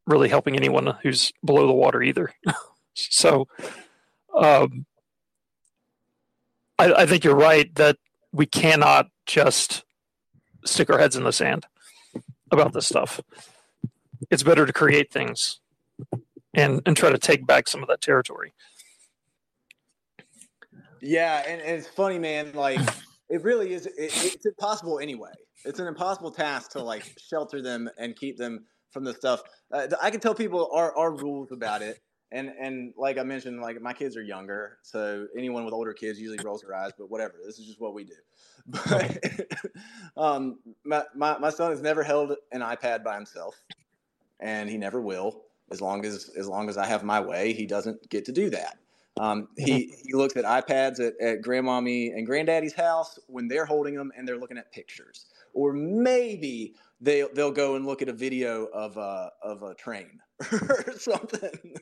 [0.05, 2.33] really helping anyone who's below the water either.
[2.93, 3.47] so,
[4.35, 4.85] um,
[6.79, 7.97] I, I think you're right that
[8.31, 9.83] we cannot just
[10.65, 11.65] stick our heads in the sand
[12.51, 13.21] about this stuff.
[14.29, 15.59] It's better to create things
[16.53, 18.53] and and try to take back some of that territory.
[21.01, 22.53] Yeah, and, and it's funny, man.
[22.53, 22.79] Like
[23.29, 23.85] it really is.
[23.85, 25.31] It, it's impossible anyway.
[25.65, 29.43] It's an impossible task to like shelter them and keep them from the stuff.
[29.71, 31.99] Uh, I can tell people our, our rules about it.
[32.31, 36.19] And, and like I mentioned, like my kids are younger, so anyone with older kids
[36.19, 36.91] usually rolls their eyes.
[36.97, 38.13] But whatever, this is just what we do.
[38.89, 39.17] But
[40.17, 43.55] um, my, my my son has never held an iPad by himself,
[44.39, 45.43] and he never will.
[45.69, 48.49] As long as as long as I have my way, he doesn't get to do
[48.51, 48.77] that.
[49.19, 53.95] Um, he he looks at iPads at, at grandmommy and granddaddy's house when they're holding
[53.95, 58.13] them and they're looking at pictures, or maybe they they'll go and look at a
[58.13, 60.19] video of a of a train
[60.51, 61.75] or something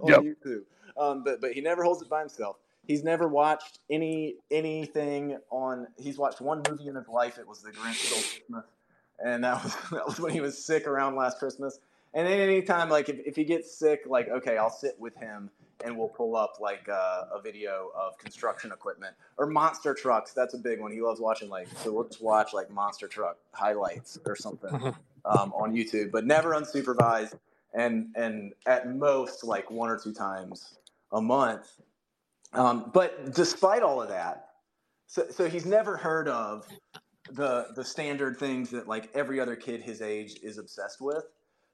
[0.00, 0.20] on yep.
[0.22, 0.62] YouTube.
[0.96, 2.56] Um, but but he never holds it by himself.
[2.86, 5.88] He's never watched any anything on.
[5.98, 7.38] He's watched one movie in his life.
[7.38, 8.64] It was The Grinch Stole Christmas,
[9.18, 11.80] and that was that was when he was sick around last Christmas.
[12.14, 15.50] And then anytime like if, if he gets sick, like okay, I'll sit with him
[15.84, 20.32] and we'll pull up like uh, a video of construction equipment or monster trucks.
[20.32, 20.92] That's a big one.
[20.92, 24.74] He loves watching like so we'll just watch like monster truck highlights or something
[25.24, 27.34] um, on YouTube, but never unsupervised
[27.74, 30.78] and and at most like one or two times
[31.12, 31.80] a month.
[32.52, 34.48] Um, but despite all of that,
[35.06, 36.66] so so he's never heard of
[37.32, 41.24] the the standard things that like every other kid his age is obsessed with.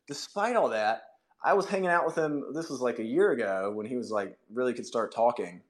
[0.07, 1.03] Despite all that,
[1.45, 2.55] I was hanging out with him.
[2.55, 5.61] This was like a year ago when he was like really could start talking,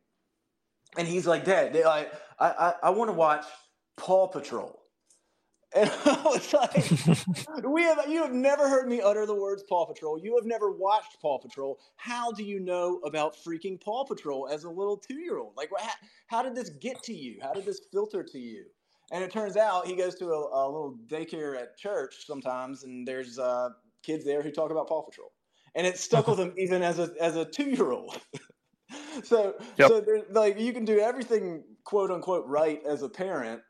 [0.97, 2.07] and he's like, "Dad, they, I
[2.39, 3.45] I I want to watch
[3.97, 4.81] Paw Patrol."
[5.77, 9.87] And I was like, "We have you have never heard me utter the words Paw
[9.87, 10.17] Patrol.
[10.17, 11.81] You have never watched Paw Patrol.
[11.97, 15.57] How do you know about freaking Paw Patrol as a little two year old?
[15.57, 15.91] Like, how,
[16.29, 17.41] how did this get to you?
[17.43, 18.67] How did this filter to you?"
[19.11, 23.05] And it turns out he goes to a, a little daycare at church sometimes, and
[23.05, 23.71] there's uh,
[24.05, 25.33] kids there who talk about Paw Patrol
[25.75, 28.21] and it stuck with him even as a as a two year old.
[29.23, 29.89] so yep.
[29.89, 33.61] so like you can do everything quote unquote right as a parent,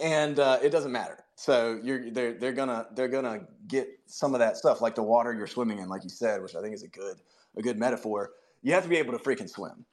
[0.00, 1.24] and uh, it doesn't matter.
[1.36, 5.32] So you're they're they're gonna they're gonna get some of that stuff like the water
[5.32, 7.16] you're swimming in, like you said, which I think is a good
[7.56, 8.30] a good metaphor.
[8.62, 9.84] You have to be able to freaking swim.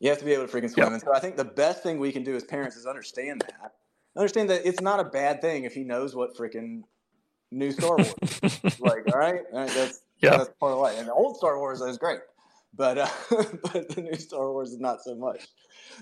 [0.00, 0.84] You have to be able to freaking swim.
[0.84, 0.92] Yep.
[0.92, 3.72] And so I think the best thing we can do as parents is understand that.
[4.16, 6.82] Understand that it's not a bad thing if he knows what freaking
[7.50, 8.14] new Star Wars.
[8.80, 10.98] like, all right, all right that's yeah, that's part of life.
[10.98, 12.20] And the old Star Wars is great,
[12.74, 15.48] but uh, but the new Star Wars is not so much.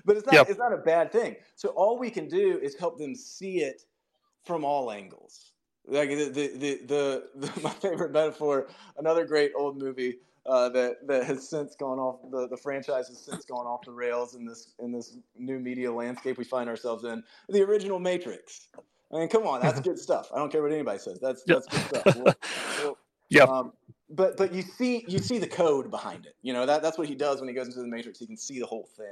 [0.05, 0.47] But it's not yep.
[0.49, 1.37] it's not a bad thing.
[1.55, 3.83] So all we can do is help them see it
[4.45, 5.53] from all angles.
[5.87, 11.07] Like the the the, the, the my favorite metaphor, another great old movie uh, that
[11.07, 14.45] that has since gone off the, the franchise has since gone off the rails in
[14.45, 17.23] this in this new media landscape we find ourselves in.
[17.49, 18.69] The original Matrix.
[19.13, 20.31] I mean, come on, that's good stuff.
[20.35, 21.19] I don't care what anybody says.
[21.21, 22.17] That's that's good stuff.
[22.17, 22.35] We'll,
[22.83, 22.99] we'll,
[23.29, 23.45] yeah.
[23.45, 23.73] Um,
[24.11, 26.37] but but you see you see the code behind it.
[26.43, 28.19] You know that that's what he does when he goes into the matrix.
[28.19, 29.07] He can see the whole thing.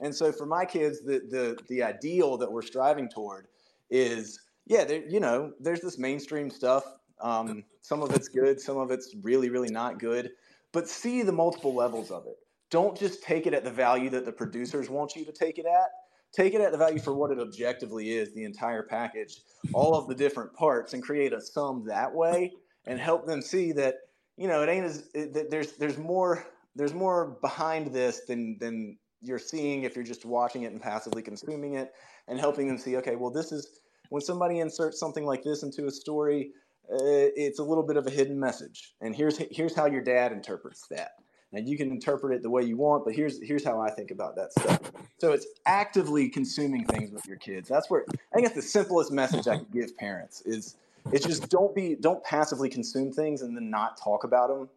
[0.00, 3.48] And so for my kids, the the the ideal that we're striving toward
[3.90, 6.84] is yeah, there, you know, there's this mainstream stuff.
[7.20, 10.30] Um, some of it's good, some of it's really really not good.
[10.72, 12.38] But see the multiple levels of it.
[12.70, 15.66] Don't just take it at the value that the producers want you to take it
[15.66, 15.88] at.
[16.32, 19.40] Take it at the value for what it objectively is, the entire package,
[19.72, 22.52] all of the different parts, and create a sum that way,
[22.86, 23.96] and help them see that
[24.40, 28.96] you know, it ain't as it, there's there's more there's more behind this than than
[29.20, 31.92] you're seeing if you're just watching it and passively consuming it
[32.26, 35.86] and helping them see okay well this is when somebody inserts something like this into
[35.86, 36.52] a story
[36.90, 38.94] uh, it's a little bit of a hidden message.
[39.02, 41.12] And here's here's how your dad interprets that.
[41.52, 44.10] And you can interpret it the way you want but here's here's how i think
[44.10, 44.80] about that stuff.
[45.18, 47.68] So it's actively consuming things with your kids.
[47.68, 50.76] That's where i think that's the simplest message i can give parents is
[51.12, 54.68] it's just don't be don't passively consume things and then not talk about them.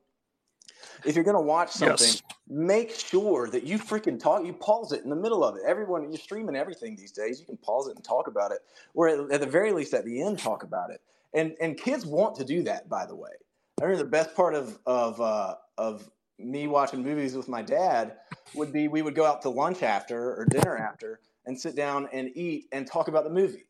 [1.05, 2.21] If you're going to watch something, yes.
[2.47, 4.45] make sure that you freaking talk.
[4.45, 5.63] You pause it in the middle of it.
[5.65, 7.39] Everyone, you're streaming everything these days.
[7.39, 8.59] You can pause it and talk about it,
[8.93, 11.01] or at, at the very least, at the end, talk about it.
[11.33, 12.89] And and kids want to do that.
[12.89, 13.31] By the way,
[13.81, 16.09] I mean the best part of of uh, of
[16.39, 18.17] me watching movies with my dad
[18.55, 22.07] would be we would go out to lunch after or dinner after and sit down
[22.11, 23.65] and eat and talk about the movie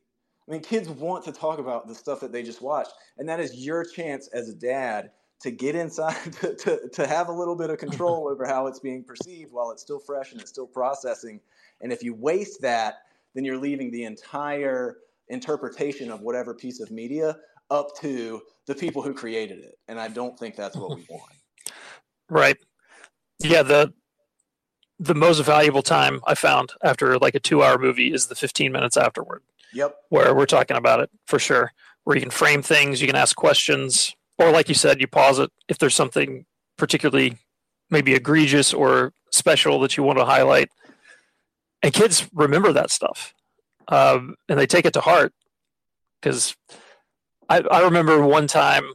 [0.47, 3.39] I mean, kids want to talk about the stuff that they just watched, and that
[3.39, 7.55] is your chance as a dad to get inside to, to, to have a little
[7.55, 10.67] bit of control over how it's being perceived while it's still fresh and it's still
[10.67, 11.39] processing.
[11.81, 13.03] And if you waste that,
[13.35, 14.97] then you're leaving the entire
[15.29, 17.37] interpretation of whatever piece of media
[17.69, 19.77] up to the people who created it.
[19.87, 21.31] And I don't think that's what we want.
[22.29, 22.57] Right.
[23.39, 23.93] Yeah, the
[24.99, 28.71] the most valuable time I found after like a two hour movie is the 15
[28.71, 29.41] minutes afterward.
[29.73, 29.95] Yep.
[30.09, 31.71] Where we're talking about it for sure.
[32.03, 35.39] Where you can frame things, you can ask questions, or like you said, you pause
[35.39, 36.45] it if there's something
[36.77, 37.37] particularly
[37.89, 40.69] maybe egregious or special that you want to highlight.
[41.81, 43.33] And kids remember that stuff,
[43.87, 45.33] um, and they take it to heart.
[46.21, 46.55] Because
[47.49, 48.93] I, I remember one time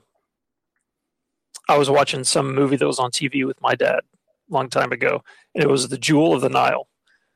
[1.69, 4.93] I was watching some movie that was on TV with my dad a long time
[4.93, 5.23] ago,
[5.55, 6.89] and it was The Jewel of the Nile.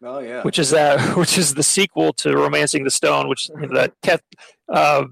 [0.03, 0.43] Oh yeah.
[0.43, 1.17] Which is that?
[1.17, 4.23] Which is the sequel to *Romancing the Stone*, which you know, that
[4.69, 5.05] uh,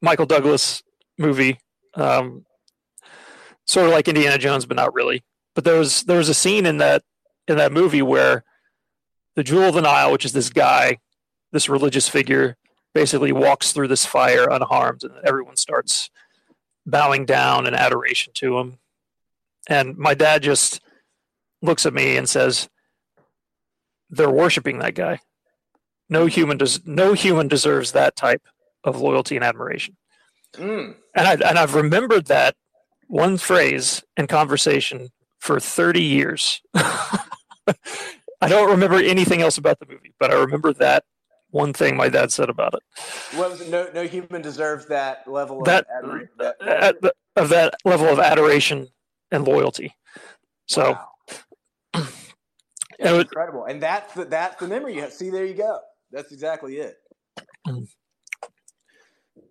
[0.00, 0.82] Michael Douglas
[1.18, 1.58] movie,
[1.94, 2.44] um,
[3.66, 5.24] sort of like Indiana Jones, but not really.
[5.54, 7.02] But there was there was a scene in that
[7.48, 8.44] in that movie where
[9.34, 10.98] the Jewel of the Nile, which is this guy,
[11.52, 12.56] this religious figure,
[12.94, 16.10] basically walks through this fire unharmed, and everyone starts
[16.86, 18.78] bowing down in adoration to him.
[19.68, 20.80] And my dad just
[21.60, 22.68] looks at me and says,
[24.10, 25.20] they're worshiping that guy.
[26.08, 28.42] No human does no human deserves that type
[28.84, 29.96] of loyalty and admiration.
[30.54, 30.94] Mm.
[31.14, 32.54] And I and I've remembered that
[33.08, 36.60] one phrase in conversation for 30 years.
[36.74, 41.04] I don't remember anything else about the movie, but I remember that
[41.50, 42.82] one thing my dad said about it.
[43.36, 43.70] What was it?
[43.70, 46.28] No, no human deserves that level that, of adoration.
[46.38, 48.88] That, that, of that level of adoration
[49.30, 49.94] and loyalty.
[50.66, 51.08] So wow.
[52.98, 55.12] It's incredible, and that's the, that's the memory you have.
[55.12, 55.80] See, there you go.
[56.10, 56.96] That's exactly it.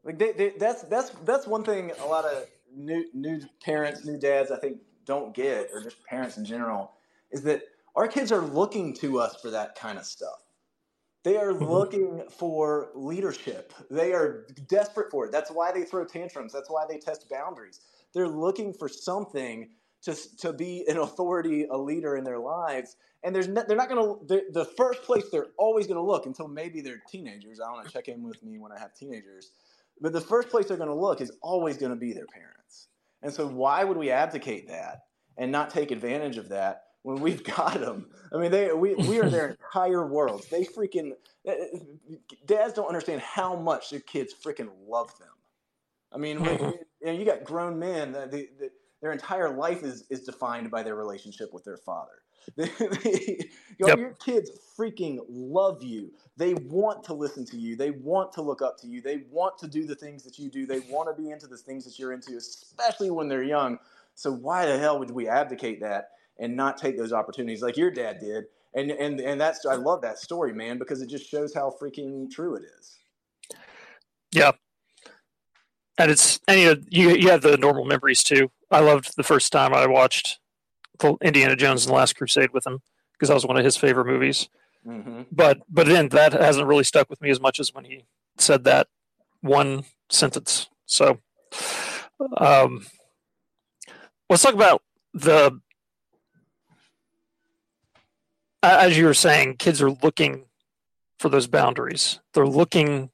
[0.03, 1.91] Like they, they, that's that's that's one thing.
[2.03, 6.37] A lot of new new parents, new dads, I think don't get, or just parents
[6.37, 6.91] in general,
[7.31, 7.63] is that
[7.95, 10.43] our kids are looking to us for that kind of stuff.
[11.23, 11.65] They are mm-hmm.
[11.65, 13.73] looking for leadership.
[13.89, 15.31] They are desperate for it.
[15.31, 16.53] That's why they throw tantrums.
[16.53, 17.79] That's why they test boundaries.
[18.13, 19.69] They're looking for something
[20.03, 22.95] to, to be an authority, a leader in their lives.
[23.25, 26.27] And there's no, they're not going to, the first place they're always going to look
[26.27, 27.59] until maybe they're teenagers.
[27.59, 29.51] I want to check in with me when I have teenagers.
[29.99, 32.87] But the first place they're going to look is always going to be their parents.
[33.23, 35.05] And so why would we abdicate that
[35.37, 38.09] and not take advantage of that when we've got them?
[38.31, 40.47] I mean, they we, we are their entire worlds.
[40.47, 41.13] They freaking
[41.47, 45.29] eh, eh, dads don't understand how much their kids freaking love them.
[46.13, 48.69] I mean, you, know, you got grown men that they, they,
[49.01, 52.21] their entire life is is defined by their relationship with their father.
[52.57, 53.39] They, they,
[53.79, 53.97] yep.
[53.97, 56.11] Your kids freaking love you.
[56.37, 57.75] They want to listen to you.
[57.75, 59.01] They want to look up to you.
[59.01, 60.65] They want to do the things that you do.
[60.65, 63.79] They want to be into the things that you're into, especially when they're young.
[64.15, 67.91] So why the hell would we abdicate that and not take those opportunities like your
[67.91, 68.45] dad did?
[68.73, 72.29] And and and that's I love that story, man, because it just shows how freaking
[72.29, 72.97] true it is.
[74.31, 74.51] Yeah,
[75.97, 78.51] and it's and you know, you you have the normal memories too.
[78.71, 80.39] I loved the first time I watched
[81.21, 82.79] Indiana Jones and the Last Crusade with him
[83.13, 84.49] because that was one of his favorite movies.
[84.85, 85.23] Mm-hmm.
[85.31, 88.05] But but then that hasn't really stuck with me as much as when he
[88.37, 88.87] said that
[89.41, 90.69] one sentence.
[90.85, 91.19] So,
[92.37, 92.85] um,
[94.29, 94.81] let's talk about
[95.13, 95.59] the
[98.61, 100.45] as you were saying, kids are looking
[101.19, 102.19] for those boundaries.
[102.33, 103.11] They're looking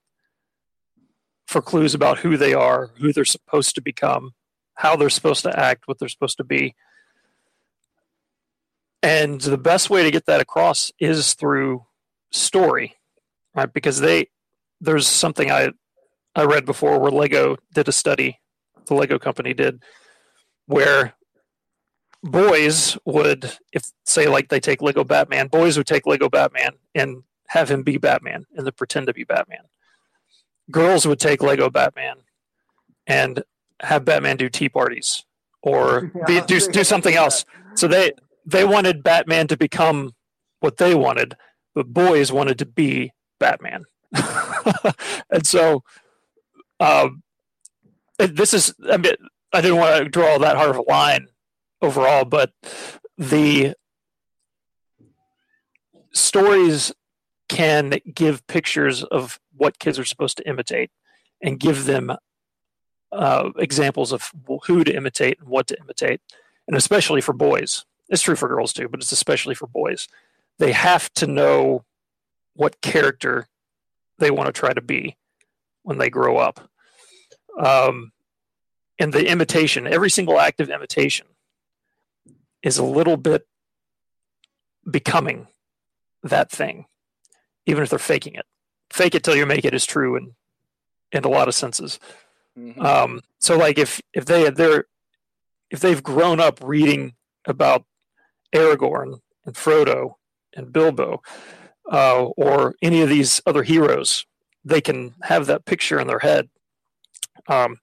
[1.48, 4.32] for clues about who they are, who they're supposed to become,
[4.76, 6.76] how they're supposed to act, what they're supposed to be.
[9.04, 11.86] And the best way to get that across is through
[12.32, 12.96] story,
[13.56, 13.72] right?
[13.72, 14.28] Because they
[14.80, 15.72] there's something I
[16.36, 18.40] I read before where Lego did a study,
[18.86, 19.84] the Lego company did,
[20.66, 21.14] where
[22.24, 27.24] boys would, if say like they take Lego Batman, boys would take Lego Batman and
[27.48, 29.64] have him be Batman and then pretend to be Batman
[30.72, 32.16] girls would take Lego Batman
[33.06, 33.44] and
[33.82, 35.26] have Batman do tea parties
[35.62, 37.46] or be, do do something else.
[37.76, 38.14] So they
[38.46, 40.14] they wanted Batman to become
[40.60, 41.36] what they wanted,
[41.74, 43.86] but boys wanted to be Batman.
[45.30, 45.84] and so,
[46.80, 47.24] um,
[48.18, 49.14] this is I mean
[49.54, 51.28] I didn't want to draw that hard of a line
[51.82, 52.52] overall, but
[53.18, 53.74] the
[56.14, 56.92] stories
[57.50, 60.92] can give pictures of what kids are supposed to imitate
[61.42, 62.16] and give them
[63.12, 64.32] uh, examples of
[64.66, 66.22] who to imitate and what to imitate.
[66.68, 70.08] And especially for boys, it's true for girls too, but it's especially for boys.
[70.60, 71.86] They have to know
[72.54, 73.48] what character
[74.20, 75.18] they want to try to be
[75.82, 76.70] when they grow up.
[77.58, 78.12] Um,
[79.00, 81.26] and the imitation, every single act of imitation
[82.62, 83.48] is a little bit
[84.90, 85.48] becoming
[86.22, 86.86] that thing
[87.66, 88.46] even if they're faking it.
[88.90, 90.36] Fake it till you make it is true in
[91.12, 92.00] in a lot of senses.
[92.58, 92.82] Mm-hmm.
[92.82, 94.86] Um, so like if if they they're
[95.70, 97.14] if they've grown up reading
[97.46, 97.86] about
[98.54, 100.16] Aragorn and Frodo
[100.56, 101.22] and Bilbo
[101.92, 104.26] uh, or any of these other heroes,
[104.64, 106.50] they can have that picture in their head.
[107.48, 107.78] Um,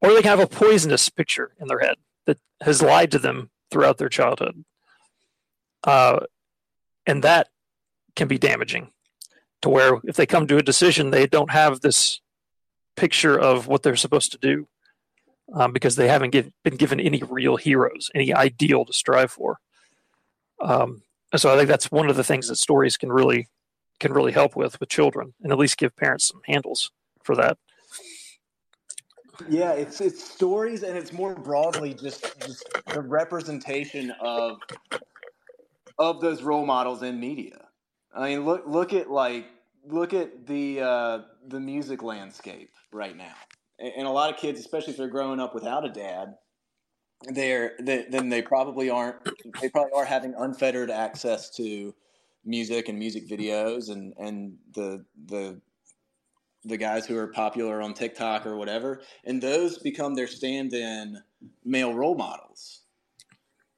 [0.00, 3.50] or they can have a poisonous picture in their head that has lied to them
[3.70, 4.64] throughout their childhood.
[5.84, 6.20] Uh,
[7.06, 7.48] and that
[8.16, 8.90] can be damaging
[9.62, 12.20] to where if they come to a decision, they don't have this
[12.96, 14.68] picture of what they're supposed to do
[15.54, 19.58] um, because they haven't give, been given any real heroes, any ideal to strive for.
[20.60, 21.02] Um,
[21.36, 23.48] so I think that's one of the things that stories can really
[23.98, 26.90] can really help with with children, and at least give parents some handles
[27.22, 27.58] for that.
[29.48, 34.58] Yeah, it's it's stories, and it's more broadly just just the representation of
[35.98, 37.68] of those role models in media.
[38.14, 39.46] I mean, look look at like
[39.86, 43.34] look at the uh, the music landscape right now,
[43.78, 46.34] and a lot of kids, especially if they're growing up without a dad,
[47.28, 49.16] they're they, then they probably aren't
[49.60, 51.94] they probably are having unfettered access to
[52.44, 55.60] music and music videos and and the the
[56.64, 61.18] the guys who are popular on TikTok or whatever, and those become their stand-in
[61.64, 62.82] male role models.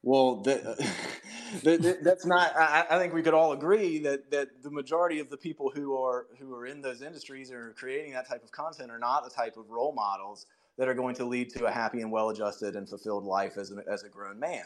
[0.01, 0.85] Well, the,
[1.63, 2.53] the, that's not.
[2.57, 5.95] I, I, think we could all agree that that the majority of the people who
[5.97, 9.29] are who are in those industries or creating that type of content are not the
[9.29, 10.45] type of role models
[10.77, 13.83] that are going to lead to a happy and well-adjusted and fulfilled life as a,
[13.91, 14.65] as a grown man.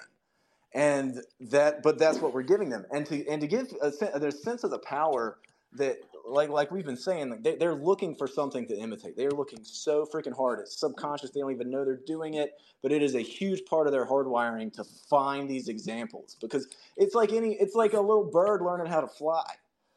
[0.73, 4.31] And that, but that's what we're giving them, and to and to give a, a
[4.31, 5.39] sense of the power
[5.73, 5.97] that
[6.27, 9.15] like like we've been saying, they, they're looking for something to imitate.
[9.15, 10.59] They're looking so freaking hard.
[10.59, 11.31] It's subconscious.
[11.31, 14.05] They don't even know they're doing it, but it is a huge part of their
[14.05, 18.87] hardwiring to find these examples because it's like any, it's like a little bird learning
[18.87, 19.45] how to fly.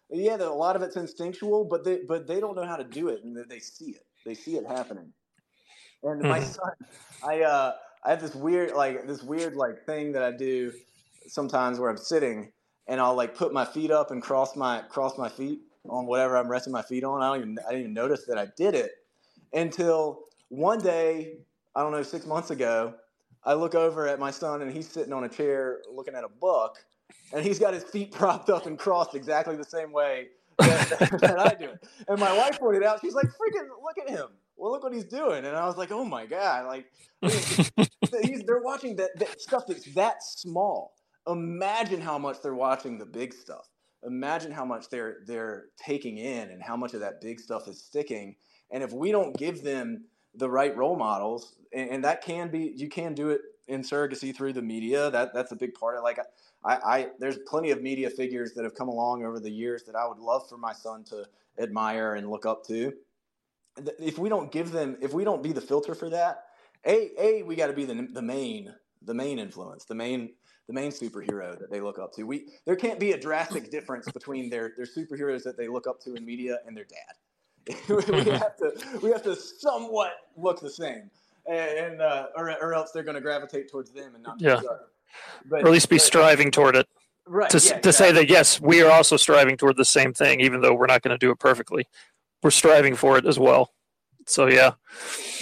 [0.09, 3.09] Yeah, a lot of it's instinctual, but they but they don't know how to do
[3.09, 4.07] it, and they see it.
[4.25, 5.13] They see it happening.
[6.03, 6.51] And my mm-hmm.
[6.51, 6.73] son,
[7.27, 7.73] I uh,
[8.05, 10.73] I have this weird like this weird like thing that I do
[11.27, 12.53] sometimes where I'm sitting
[12.87, 16.37] and I'll like put my feet up and cross my cross my feet on whatever
[16.37, 17.23] I'm resting my feet on.
[17.23, 18.93] I don't even I didn't even notice that I did it
[19.53, 21.35] until one day,
[21.75, 22.95] I don't know, six months ago,
[23.45, 26.29] I look over at my son and he's sitting on a chair looking at a
[26.29, 26.79] book
[27.33, 30.29] and he's got his feet propped up and crossed exactly the same way
[30.59, 30.89] that,
[31.21, 31.85] that I do it.
[32.09, 34.29] And my wife pointed out, she's like, freaking look at him.
[34.61, 35.45] Well, look what he's doing.
[35.45, 36.67] And I was like, oh my God.
[36.67, 36.87] Like,
[37.23, 40.93] he's, they're watching that, that stuff that's that small
[41.29, 43.69] imagine how much they're watching the big stuff.
[44.07, 47.83] Imagine how much they're they're taking in and how much of that big stuff is
[47.83, 48.37] sticking.
[48.71, 50.05] And if we don't give them
[50.35, 54.35] the right role models, and, and that can be you can do it in surrogacy
[54.35, 55.11] through the media.
[55.11, 56.19] That that's a big part of like
[56.65, 59.95] I, I there's plenty of media figures that have come along over the years that
[59.95, 61.27] I would love for my son to
[61.59, 62.95] admire and look up to.
[63.99, 66.45] If we don't give them, if we don't be the filter for that,
[66.87, 70.31] a a we got to be the the main the main influence, the main
[70.67, 72.25] the main superhero that they look up to.
[72.25, 76.01] We there can't be a drastic difference between their their superheroes that they look up
[76.03, 77.77] to in media and their dad.
[77.89, 81.11] we have to we have to somewhat look the same,
[81.47, 84.61] and uh, or or else they're going to gravitate towards them and not yeah,
[85.47, 86.89] but, or at least be but, striving toward it.
[87.27, 87.51] Right.
[87.51, 87.93] To, yeah, to exactly.
[87.93, 91.03] say that yes, we are also striving toward the same thing, even though we're not
[91.03, 91.87] going to do it perfectly.
[92.43, 93.73] We're striving for it as well.
[94.27, 94.73] So yeah,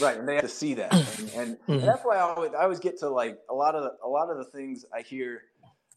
[0.01, 1.73] right, and they have to see that, and, and, mm-hmm.
[1.73, 4.09] and that's why I always, I always get to like a lot of the, a
[4.09, 5.43] lot of the things I hear.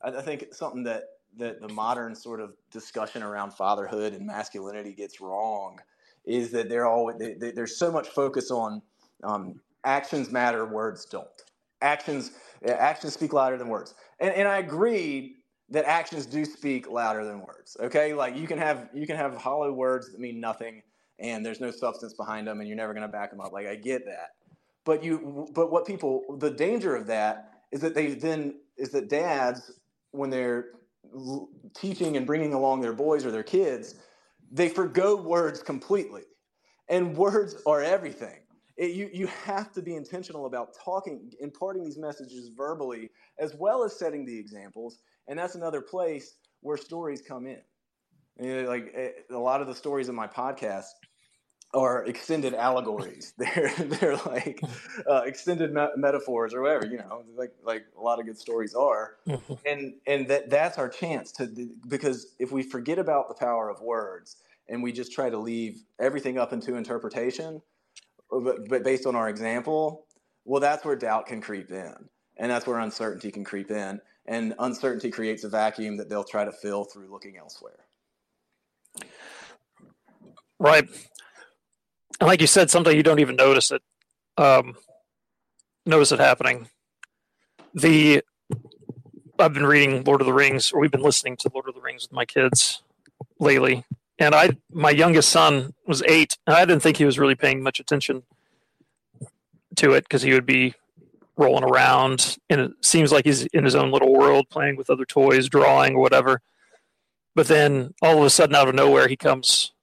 [0.03, 1.03] I, I think something that
[1.37, 5.79] that the modern sort of discussion around fatherhood and masculinity gets wrong
[6.25, 8.81] is that they're all they, they, there's so much focus on
[9.23, 11.27] um, actions matter, words don't.
[11.81, 12.31] Actions
[12.67, 15.37] actions speak louder than words, and and I agree
[15.69, 17.77] that actions do speak louder than words.
[17.79, 20.83] Okay, like you can have you can have hollow words that mean nothing
[21.21, 23.53] and there's no substance behind them and you're never going to back them up.
[23.53, 24.31] Like i get that.
[24.83, 29.09] But you but what people the danger of that is that they then is that
[29.09, 29.71] dads
[30.11, 30.65] when they're
[31.75, 33.95] teaching and bringing along their boys or their kids
[34.51, 36.23] they forgo words completely.
[36.89, 38.39] And words are everything.
[38.77, 43.09] It, you, you have to be intentional about talking imparting these messages verbally
[43.39, 44.99] as well as setting the examples.
[45.27, 47.61] And that's another place where stories come in.
[48.39, 50.87] And like eh, a lot of the stories in my podcast
[51.73, 53.33] or extended allegories.
[53.37, 54.61] they're they're like
[55.09, 58.73] uh, extended me- metaphors or whatever, you know, like like a lot of good stories
[58.73, 59.15] are.
[59.27, 59.53] Mm-hmm.
[59.65, 63.81] And and that that's our chance to because if we forget about the power of
[63.81, 67.61] words and we just try to leave everything up into interpretation,
[68.31, 70.05] uh, but, but based on our example,
[70.45, 71.93] well, that's where doubt can creep in,
[72.37, 76.45] and that's where uncertainty can creep in, and uncertainty creates a vacuum that they'll try
[76.45, 77.79] to fill through looking elsewhere.
[80.59, 80.87] Right
[82.21, 83.81] and like you said, sometimes you don't even notice it,
[84.37, 84.77] um,
[85.87, 86.69] notice it happening.
[87.73, 88.23] The
[89.39, 91.81] I've been reading Lord of the Rings, or we've been listening to Lord of the
[91.81, 92.83] Rings with my kids
[93.39, 93.83] lately,
[94.19, 97.63] and I my youngest son was eight, and I didn't think he was really paying
[97.63, 98.21] much attention
[99.77, 100.75] to it because he would be
[101.37, 105.05] rolling around, and it seems like he's in his own little world, playing with other
[105.05, 106.39] toys, drawing or whatever.
[107.33, 109.73] But then all of a sudden, out of nowhere, he comes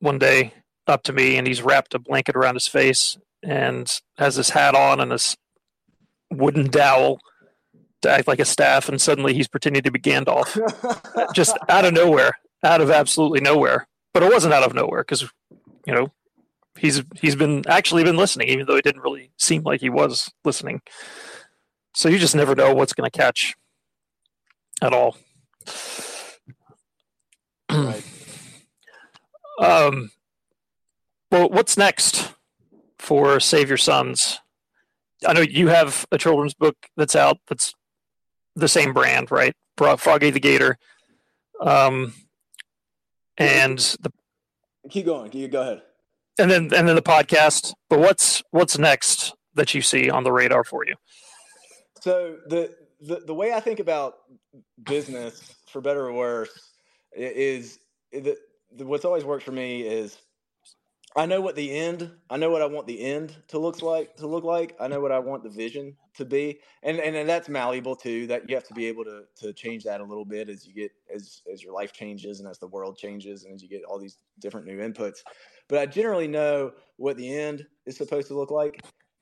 [0.00, 0.54] one day
[0.88, 4.74] up to me and he's wrapped a blanket around his face and has his hat
[4.74, 5.36] on and this
[6.30, 7.20] wooden dowel
[8.02, 10.56] to act like a staff and suddenly he's pretending to be Gandalf.
[11.34, 12.32] Just out of nowhere
[12.62, 13.86] out of absolutely nowhere.
[14.12, 15.22] But it wasn't out of nowhere because
[15.86, 16.12] you know
[16.76, 20.30] he's he's been actually been listening even though it didn't really seem like he was
[20.44, 20.80] listening.
[21.94, 23.54] So you just never know what's going to catch
[24.82, 25.16] at all.
[27.70, 28.04] Right.
[29.62, 30.10] um
[31.30, 32.32] well, what's next
[32.98, 34.40] for Save Your Sons?
[35.26, 37.74] I know you have a children's book that's out that's
[38.54, 39.54] the same brand, right?
[39.76, 40.78] Froggy the Gator.
[41.60, 42.14] Um,
[43.36, 44.12] and the
[44.90, 45.32] keep going.
[45.32, 45.82] You go ahead.
[46.38, 47.74] And then and then the podcast.
[47.88, 50.94] But what's what's next that you see on the radar for you?
[52.00, 54.14] So the the, the way I think about
[54.82, 56.72] business, for better or worse,
[57.14, 57.78] is,
[58.10, 58.36] is
[58.76, 60.18] the, what's always worked for me is
[61.16, 62.10] I know what the end.
[62.28, 64.16] I know what I want the end to look like.
[64.16, 64.76] To look like.
[64.78, 68.26] I know what I want the vision to be, and and, and that's malleable too.
[68.26, 70.74] That you have to be able to to change that a little bit as you
[70.74, 73.84] get as as your life changes and as the world changes and as you get
[73.84, 75.18] all these different new inputs.
[75.68, 78.80] But I generally know what the end is supposed to look like,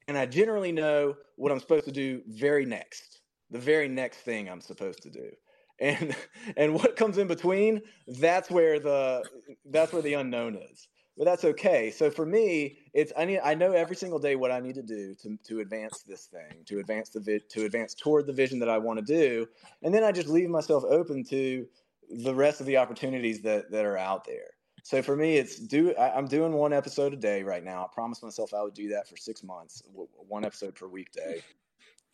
[0.09, 3.21] and I generally know what I'm supposed to do very next.
[3.51, 5.31] The very next thing I'm supposed to do
[5.81, 6.17] and
[6.57, 9.23] and what comes in between that's where the
[9.67, 11.91] that's where the unknown is but that's okay.
[11.91, 14.83] So for me, it's I need I know every single day what I need to
[14.83, 18.69] do to to advance this thing, to advance the to advance toward the vision that
[18.69, 19.47] I want to do,
[19.83, 21.67] and then I just leave myself open to
[22.11, 24.51] the rest of the opportunities that that are out there.
[24.83, 27.85] So for me, it's do I, am doing one episode a day right now.
[27.85, 29.83] I promised myself I would do that for six months,
[30.29, 31.43] one episode per weekday,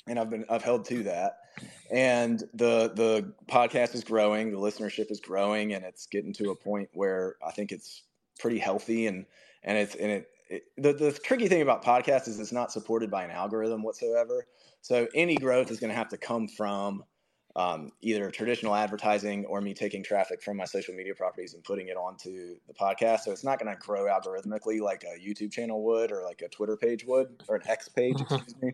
[0.07, 1.39] and I've been I've held to that.
[1.91, 6.57] And the the podcast is growing, the listenership is growing, and it's getting to a
[6.57, 8.05] point where I think it's
[8.43, 9.25] pretty healthy and
[9.63, 13.11] and it's and it, it, the the tricky thing about podcasts is it's not supported
[13.11, 14.47] by an algorithm whatsoever.
[14.83, 17.05] So any growth is going to have to come from
[17.55, 21.89] um, either traditional advertising or me taking traffic from my social media properties and putting
[21.89, 23.21] it onto the podcast.
[23.21, 26.49] So it's not going to grow algorithmically like a YouTube channel would or like a
[26.49, 28.35] Twitter page would or an X page, mm-hmm.
[28.35, 28.73] excuse me.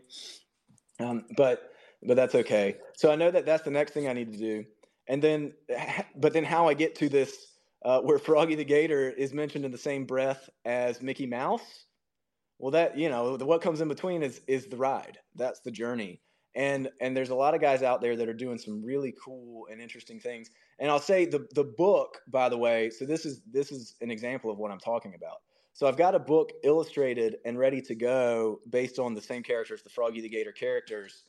[0.99, 2.77] Um, but but that's okay.
[2.95, 4.65] So I know that that's the next thing I need to do.
[5.07, 5.53] And then,
[6.15, 7.48] but then how I get to this
[7.83, 11.85] uh, where Froggy the Gator is mentioned in the same breath as Mickey Mouse.
[12.57, 15.17] Well, that you know, the, what comes in between is is the ride.
[15.35, 16.21] That's the journey.
[16.55, 19.67] And and there's a lot of guys out there that are doing some really cool
[19.71, 20.49] and interesting things.
[20.79, 22.89] And I'll say the the book, by the way.
[22.89, 25.37] So this is this is an example of what I'm talking about.
[25.73, 29.81] So I've got a book illustrated and ready to go based on the same characters,
[29.81, 31.23] the Froggy the Gator characters.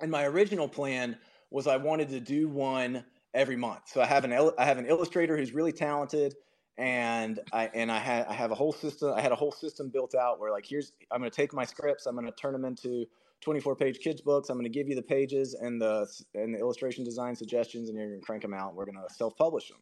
[0.00, 1.16] And my original plan
[1.50, 3.04] was I wanted to do one
[3.34, 3.82] every month.
[3.86, 6.34] So I have an I have an illustrator who's really talented,
[6.76, 9.12] and I and I had I have a whole system.
[9.14, 11.64] I had a whole system built out where like here's I'm going to take my
[11.64, 13.06] scripts, I'm going to turn them into
[13.40, 14.48] 24 page kids books.
[14.48, 17.96] I'm going to give you the pages and the and the illustration design suggestions, and
[17.96, 18.74] you're going to crank them out.
[18.74, 19.78] We're going to self publish them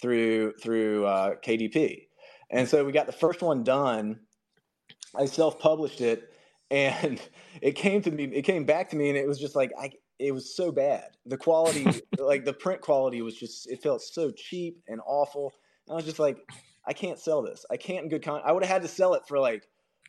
[0.00, 2.06] through through uh, KDP.
[2.50, 4.20] And so we got the first one done.
[5.14, 6.32] I self published it,
[6.70, 7.20] and
[7.62, 8.24] it came to me.
[8.24, 9.92] It came back to me, and it was just like I
[10.22, 11.04] it was so bad.
[11.26, 11.86] The quality,
[12.18, 15.52] like the print quality, was just it felt so cheap and awful.
[15.86, 16.38] And I was just like,
[16.86, 17.64] I can't sell this.
[17.70, 18.40] I can't in good con.
[18.44, 19.66] I would have had to sell it for like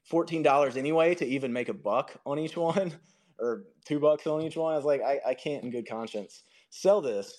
[0.09, 2.93] fourteen dollars anyway to even make a buck on each one,
[3.39, 4.73] or two bucks on each one.
[4.73, 7.37] I was like, I, I can't in good conscience sell this.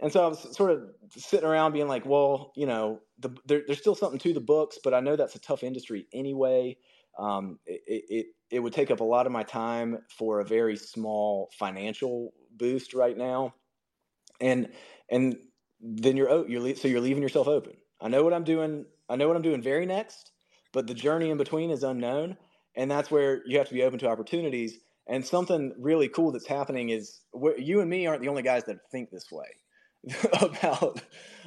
[0.00, 0.82] And so I was sort of
[1.16, 4.78] sitting around being like, well, you know, the, there, there's still something to the books,
[4.82, 6.76] but I know that's a tough industry anyway.
[7.18, 10.76] Um, it, it, it would take up a lot of my time for a very
[10.76, 13.54] small financial boost right now.
[14.40, 14.68] And,
[15.10, 15.36] and
[15.80, 17.74] then you're, you're, so you're leaving yourself open.
[18.00, 18.84] I know what I'm doing.
[19.08, 20.32] I know what I'm doing very next,
[20.72, 22.36] but the journey in between is unknown.
[22.76, 24.78] And that's where you have to be open to opportunities.
[25.06, 27.20] And something really cool that's happening is
[27.58, 29.46] you and me aren't the only guys that think this way
[30.40, 31.00] about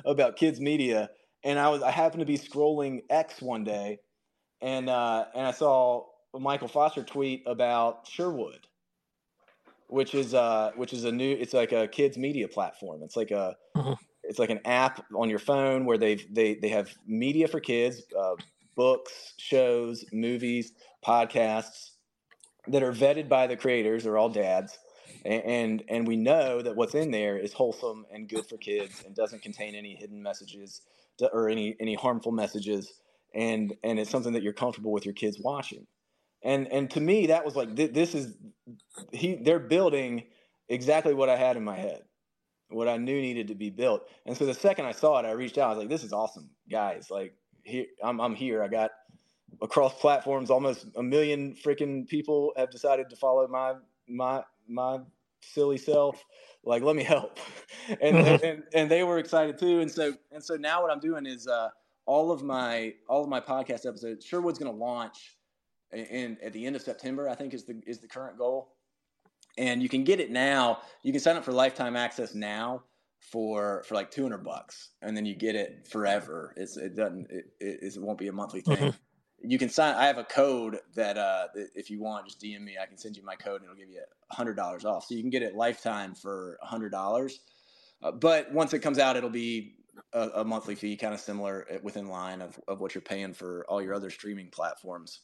[0.06, 1.10] about kids media.
[1.44, 4.00] And I was I happened to be scrolling X one day
[4.62, 8.68] and uh, and I saw Michael Foster tweet about Sherwood,
[9.88, 11.32] which is uh, which is a new.
[11.32, 13.04] It's like a kids media platform.
[13.04, 13.94] It's like a mm-hmm.
[14.24, 18.02] it's like an app on your phone where they they they have media for kids,
[18.18, 18.36] uh,
[18.76, 20.74] books, shows, movies,
[21.06, 21.92] podcasts
[22.68, 24.04] that are vetted by the creators.
[24.04, 24.78] They're all dads.
[25.26, 29.04] And, and and we know that what's in there is wholesome and good for kids
[29.06, 30.82] and doesn't contain any hidden messages
[31.34, 32.94] or any any harmful messages
[33.38, 35.86] and and it's something that you're comfortable with your kids watching.
[36.44, 38.36] And and to me that was like this is
[39.14, 40.24] he they're building
[40.70, 42.04] exactly what i had in my head
[42.70, 44.10] what i knew needed to be built.
[44.26, 45.68] And so the second i saw it i reached out.
[45.68, 47.10] I was like this is awesome guys.
[47.10, 48.64] Like here i'm, I'm here.
[48.64, 48.92] I got
[49.62, 53.76] across platforms almost a million freaking people have decided to follow my
[54.08, 55.00] my my
[55.42, 56.24] silly self.
[56.64, 57.40] Like let me help.
[58.02, 58.46] And, mm-hmm.
[58.46, 59.80] and and they were excited too.
[59.80, 61.70] And so and so now what i'm doing is uh
[62.08, 64.26] all of my all of my podcast episodes.
[64.26, 65.38] Sherwood's going to launch
[65.92, 67.30] in at the end of September.
[67.30, 68.74] I think is the is the current goal,
[69.58, 70.80] and you can get it now.
[71.04, 72.84] You can sign up for lifetime access now
[73.20, 77.46] for for like 200 bucks and then you get it forever it's it doesn't it,
[77.60, 79.50] it, it won't be a monthly thing mm-hmm.
[79.50, 82.76] you can sign i have a code that uh if you want just dm me
[82.82, 84.02] i can send you my code and it'll give you
[84.32, 87.40] a hundred dollars off so you can get it lifetime for a hundred dollars
[88.04, 89.74] uh, but once it comes out it'll be
[90.14, 93.34] a, a monthly fee, kind of similar eh, within line of, of what you're paying
[93.34, 95.22] for all your other streaming platforms.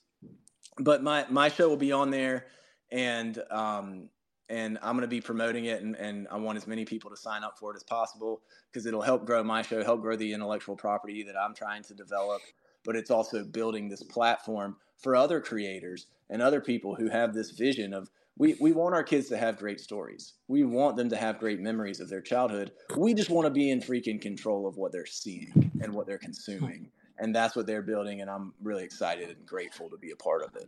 [0.79, 2.47] But my my show will be on there,
[2.91, 4.09] and um,
[4.49, 7.17] and I'm going to be promoting it, and, and I want as many people to
[7.17, 10.33] sign up for it as possible because it'll help grow my show, help grow the
[10.33, 12.41] intellectual property that I'm trying to develop
[12.83, 17.51] but it's also building this platform for other creators and other people who have this
[17.51, 20.33] vision of we, we want our kids to have great stories.
[20.47, 22.71] We want them to have great memories of their childhood.
[22.97, 26.17] We just want to be in freaking control of what they're seeing and what they're
[26.17, 26.89] consuming.
[27.19, 28.21] And that's what they're building.
[28.21, 30.67] And I'm really excited and grateful to be a part of it.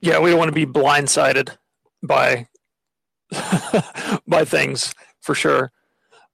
[0.00, 1.56] Yeah, we don't want to be blindsided
[2.02, 2.48] by
[4.28, 5.72] by things for sure.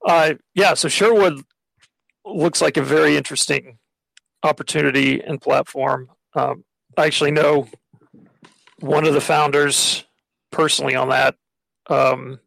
[0.05, 1.41] Uh, yeah, so Sherwood
[2.25, 3.77] looks like a very interesting
[4.43, 6.09] opportunity and platform.
[6.33, 6.65] Um,
[6.97, 7.67] I actually know
[8.79, 10.05] one of the founders
[10.51, 11.35] personally on that.
[11.89, 12.39] Um,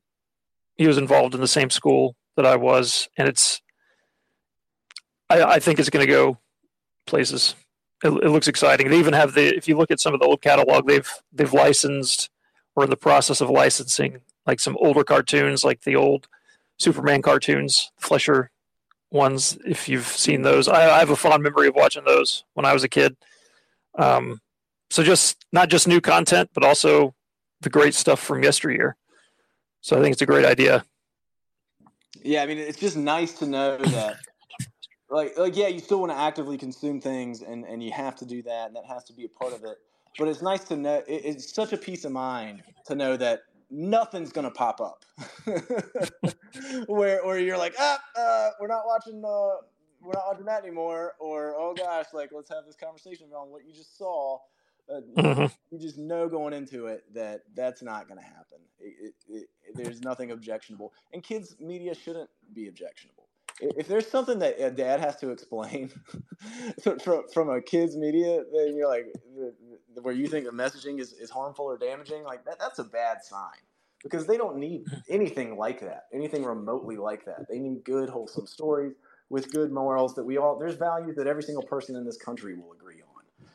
[0.76, 3.60] he was involved in the same school that I was, and it's.
[5.30, 6.38] I, I think it's going to go
[7.06, 7.54] places.
[8.02, 8.90] It, it, looks exciting.
[8.90, 9.54] They even have the.
[9.56, 12.30] If you look at some of the old catalog, they've they've licensed
[12.76, 16.28] or in the process of licensing like some older cartoons, like the old
[16.78, 18.50] Superman cartoons, Fleischer
[19.10, 19.58] ones.
[19.64, 22.72] If you've seen those, I, I have a fond memory of watching those when I
[22.72, 23.16] was a kid.
[23.96, 24.40] Um,
[24.90, 27.13] so just not just new content, but also
[27.64, 28.96] the great stuff from yesteryear.
[29.80, 30.84] So I think it's a great idea.
[32.22, 34.16] Yeah, I mean, it's just nice to know that,
[35.10, 38.24] like, like yeah, you still want to actively consume things, and and you have to
[38.24, 39.76] do that, and that has to be a part of it.
[40.18, 41.02] But it's nice to know.
[41.06, 43.40] It, it's such a peace of mind to know that
[43.70, 45.04] nothing's gonna pop up
[46.86, 49.22] where where you're like, ah, uh, we're not watching.
[49.22, 49.56] Uh,
[50.00, 53.66] we're not watching that anymore, or oh gosh, like let's have this conversation on what
[53.66, 54.38] you just saw
[54.90, 55.46] uh, mm-hmm.
[55.70, 58.58] You just know going into it that that's not going to happen.
[58.78, 63.28] It, it, it, there's nothing objectionable, and kids' media shouldn't be objectionable.
[63.60, 65.90] If there's something that a dad has to explain
[67.02, 69.06] from, from a kid's media, then you're like,
[70.02, 73.22] where you think the messaging is, is harmful or damaging, like that, that's a bad
[73.22, 73.60] sign
[74.02, 77.46] because they don't need anything like that, anything remotely like that.
[77.48, 78.94] They need good, wholesome stories
[79.30, 82.54] with good morals that we all, there's values that every single person in this country
[82.54, 82.83] will agree.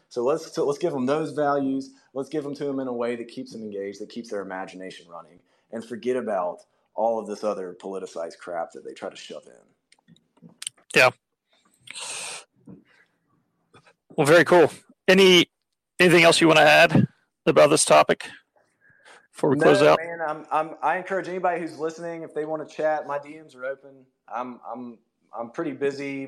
[0.09, 1.91] So let's so let's give them those values.
[2.13, 4.41] Let's give them to them in a way that keeps them engaged, that keeps their
[4.41, 5.39] imagination running,
[5.71, 6.61] and forget about
[6.95, 10.49] all of this other politicized crap that they try to shove in.
[10.95, 11.11] Yeah.
[14.15, 14.71] Well, very cool.
[15.07, 15.45] Any
[15.99, 17.07] anything else you want to add
[17.45, 18.27] about this topic
[19.31, 19.99] before we no, close out?
[20.03, 23.05] Man, I'm, I'm, I encourage anybody who's listening if they want to chat.
[23.05, 24.05] My DMs are open.
[24.27, 24.97] I'm I'm
[25.37, 26.25] I'm pretty busy.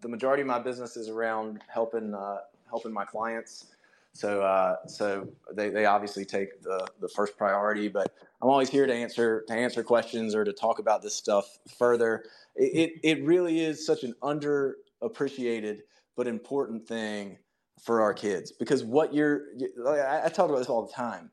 [0.00, 2.38] The majority of my business is around helping uh,
[2.68, 3.66] helping my clients.
[4.12, 8.86] So, uh, so they, they obviously take the, the first priority, but I'm always here
[8.86, 12.24] to answer, to answer questions or to talk about this stuff further.
[12.54, 15.80] It, it, it really is such an underappreciated
[16.16, 17.38] but important thing
[17.82, 19.46] for our kids because what you're,
[19.86, 21.30] I, I talk about this all the time.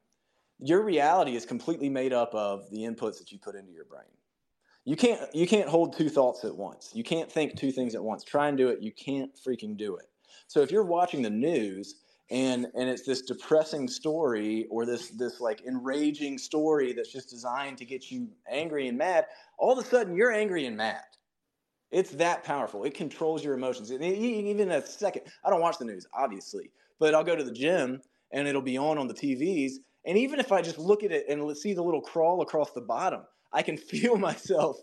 [0.60, 4.04] Your reality is completely made up of the inputs that you put into your brain.
[4.86, 6.92] You can't, you can't hold two thoughts at once.
[6.96, 8.24] You can't think two things at once.
[8.24, 8.82] Try and do it.
[8.82, 10.08] You can't freaking do it.
[10.52, 11.96] So if you're watching the news
[12.30, 17.78] and and it's this depressing story or this this like enraging story that's just designed
[17.78, 19.28] to get you angry and mad,
[19.58, 21.06] all of a sudden you're angry and mad.
[21.90, 22.84] It's that powerful.
[22.84, 23.92] It controls your emotions.
[23.92, 27.54] And even a second, I don't watch the news, obviously, but I'll go to the
[27.54, 28.02] gym
[28.34, 29.76] and it'll be on on the TVs.
[30.06, 32.82] And even if I just look at it and see the little crawl across the
[32.82, 33.22] bottom,
[33.54, 34.78] I can feel myself.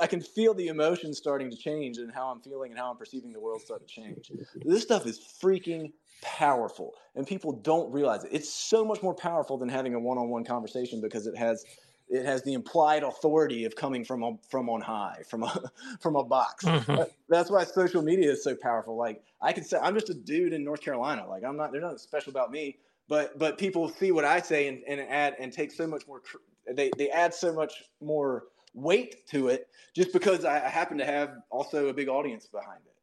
[0.00, 2.96] I can feel the emotions starting to change and how I'm feeling and how I'm
[2.96, 4.30] perceiving the world start to change.
[4.64, 8.30] This stuff is freaking powerful, and people don't realize it.
[8.32, 11.64] It's so much more powerful than having a one-on-one conversation because it has
[12.10, 15.70] it has the implied authority of coming from a, from on high, from a
[16.00, 16.64] from a box.
[16.64, 17.02] Mm-hmm.
[17.28, 18.96] That's why social media is so powerful.
[18.96, 21.26] Like I can say, I'm just a dude in North Carolina.
[21.28, 21.72] Like I'm not.
[21.72, 22.78] There's nothing special about me.
[23.08, 26.20] But but people see what I say and, and add and take so much more
[26.74, 28.44] they they add so much more
[28.74, 32.94] weight to it just because I happen to have also a big audience behind it.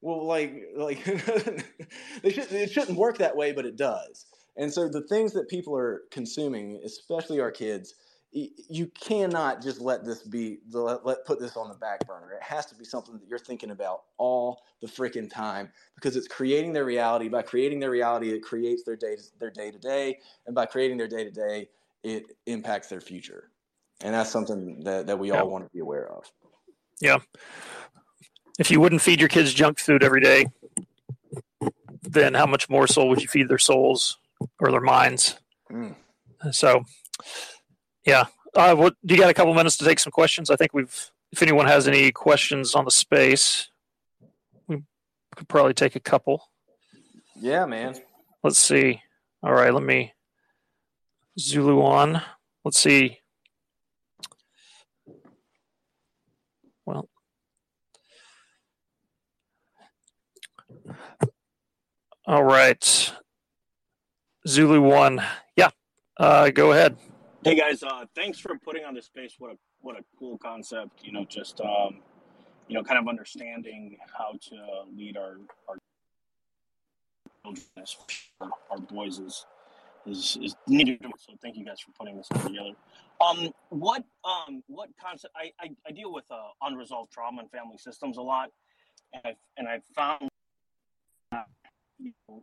[0.00, 1.04] Well, like like
[2.22, 4.26] they should, it shouldn't work that way, but it does.
[4.56, 7.94] And so the things that people are consuming, especially our kids,
[8.32, 12.32] you cannot just let this be let, let put this on the back burner.
[12.32, 16.28] It has to be something that you're thinking about all the freaking time because it's
[16.28, 17.28] creating their reality.
[17.28, 20.96] By creating their reality, it creates their day their day to day, and by creating
[20.96, 21.68] their day to day,
[22.02, 23.50] it impacts their future.
[24.02, 26.30] And that's something that, that we all want to be aware of.
[27.00, 27.18] Yeah.
[28.58, 30.46] If you wouldn't feed your kids junk food every day,
[32.02, 34.18] then how much more soul would you feed their souls
[34.58, 35.38] or their minds?
[35.70, 35.94] Mm.
[36.50, 36.84] So,
[38.04, 38.26] yeah.
[38.54, 40.50] Uh, what, do you got a couple minutes to take some questions?
[40.50, 43.70] I think we've, if anyone has any questions on the space,
[44.68, 44.82] we
[45.36, 46.50] could probably take a couple.
[47.36, 47.94] Yeah, man.
[48.42, 49.00] Let's see.
[49.42, 50.12] All right, let me
[51.38, 52.22] Zulu on.
[52.64, 53.18] Let's see.
[56.86, 57.08] Well,
[62.26, 63.12] All right.
[64.46, 65.22] Zulu one.
[65.56, 65.70] Yeah.
[66.16, 66.96] Uh, go ahead.
[67.44, 69.34] Hey guys, uh, thanks for putting on this space.
[69.38, 71.00] What a what a cool concept.
[71.02, 72.00] You know, just um,
[72.68, 75.78] you know, kind of understanding how to lead our our
[78.70, 79.44] our boys is
[80.06, 81.00] is, is needed.
[81.18, 82.70] So thank you guys for putting this all together.
[83.20, 85.34] Um, what um, what concept?
[85.36, 88.50] I, I, I deal with uh, unresolved trauma and family systems a lot,
[89.12, 90.28] and I and I found
[91.98, 92.42] you know,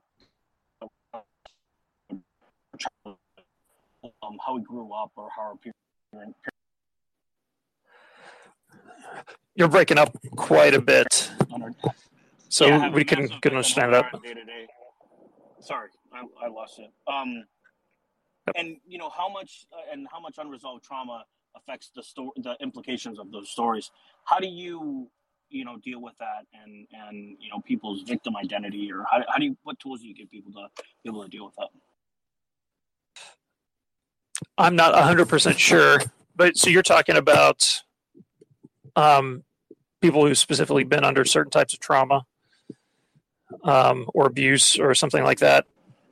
[4.24, 5.56] um, how we grew up or how our
[6.14, 6.40] parents.
[9.56, 11.30] You're breaking up quite a bit,
[12.48, 14.12] so Yeah, we can can understand that.
[14.24, 14.68] day-to-day.
[15.60, 16.92] Sorry, I, I lost it.
[17.12, 17.46] Um,
[18.56, 22.56] and you know how much uh, and how much unresolved trauma affects the story, the
[22.62, 23.92] implications of those stories.
[24.26, 25.10] How do you,
[25.50, 29.38] you know, deal with that and and you know people's victim identity, or how, how
[29.38, 30.68] do you what tools do you give people to
[31.04, 31.70] be able to deal with that?
[34.58, 36.00] I'm not 100% sure,
[36.36, 37.82] but so you're talking about
[38.96, 39.44] um,
[40.02, 42.26] people who've specifically been under certain types of trauma
[43.64, 45.66] um, or abuse or something like that,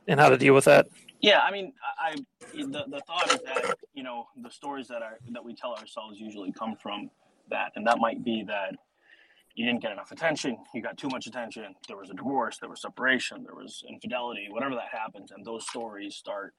[0.08, 0.88] and how to deal with that.
[1.22, 2.16] Yeah, I mean, I, I
[2.53, 6.20] the, the thought is that you know the stories that are that we tell ourselves
[6.20, 7.10] usually come from
[7.49, 8.76] that, and that might be that
[9.55, 12.70] you didn't get enough attention, you got too much attention, there was a divorce, there
[12.70, 16.53] was separation, there was infidelity, whatever that happens, and those stories start,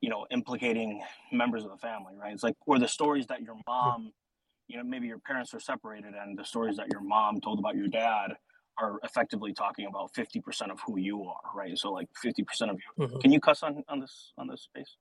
[0.00, 1.02] you know, implicating
[1.32, 2.32] members of the family, right?
[2.32, 4.12] It's like or the stories that your mom,
[4.68, 7.74] you know, maybe your parents are separated, and the stories that your mom told about
[7.74, 8.36] your dad
[8.78, 13.06] are effectively talking about 50% of who you are right so like 50% of you
[13.06, 13.20] Mhm.
[13.20, 14.96] can you cuss on on this on this space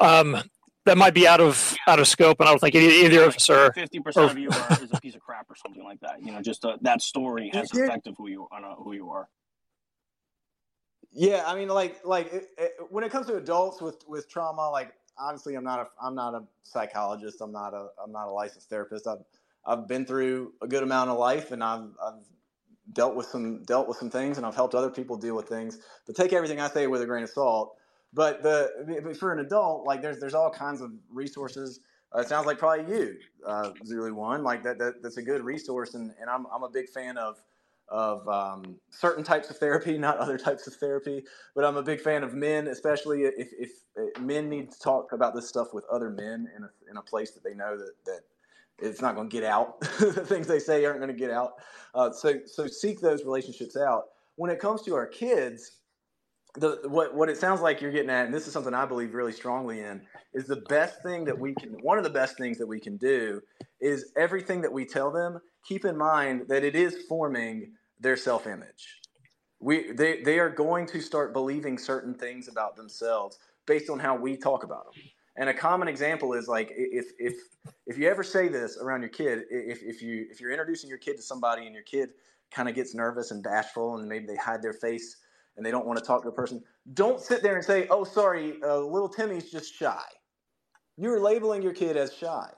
[0.00, 0.36] Um,
[0.84, 3.34] that might be out of out of scope, and I don't think any, either of
[3.36, 3.72] us are.
[3.72, 6.22] Fifty percent or- of you are, is a piece of crap or something like that.
[6.22, 7.84] You know, just uh, that story has Yeah.
[7.84, 9.28] effect of who you on uh, who you are.
[11.12, 14.70] Yeah, I mean, like, like it, it, when it comes to adults with with trauma,
[14.70, 17.40] like, obviously, I'm not a I'm not a psychologist.
[17.40, 19.06] I'm not a I'm not a licensed therapist.
[19.06, 19.24] I've
[19.66, 22.22] I've been through a good amount of life, and I've I've
[22.92, 25.78] dealt with some dealt with some things, and I've helped other people deal with things.
[26.06, 27.76] But take everything I say with a grain of salt.
[28.12, 31.80] But the for an adult, like, there's there's all kinds of resources.
[32.14, 35.02] Uh, it sounds like probably you, uh, Zulu One, like that, that.
[35.02, 37.42] That's a good resource, and, and I'm I'm a big fan of
[37.88, 41.24] of um, certain types of therapy, not other types of therapy.
[41.54, 45.12] But I'm a big fan of men, especially if, if, if men need to talk
[45.12, 47.92] about this stuff with other men in a, in a place that they know that,
[48.06, 48.20] that
[48.78, 49.80] it's not going to get out.
[49.84, 51.54] things they say aren't going to get out.
[51.94, 54.04] Uh, so so seek those relationships out.
[54.36, 55.78] When it comes to our kids,
[56.56, 59.14] the what what it sounds like you're getting at, and this is something I believe
[59.14, 60.02] really strongly in,
[60.34, 61.70] is the best thing that we can.
[61.82, 63.40] One of the best things that we can do
[63.80, 65.40] is everything that we tell them.
[65.64, 69.00] Keep in mind that it is forming their self image.
[69.60, 74.16] We they they are going to start believing certain things about themselves based on how
[74.16, 75.02] we talk about them.
[75.36, 77.34] And a common example is like if if
[77.86, 80.98] if you ever say this around your kid, if if you if you're introducing your
[80.98, 82.10] kid to somebody and your kid
[82.50, 85.16] kind of gets nervous and bashful and maybe they hide their face
[85.56, 86.62] and they don't want to talk to a person,
[86.94, 90.04] don't sit there and say, "Oh, sorry, uh, little Timmy's just shy."
[90.96, 92.50] You're labeling your kid as shy.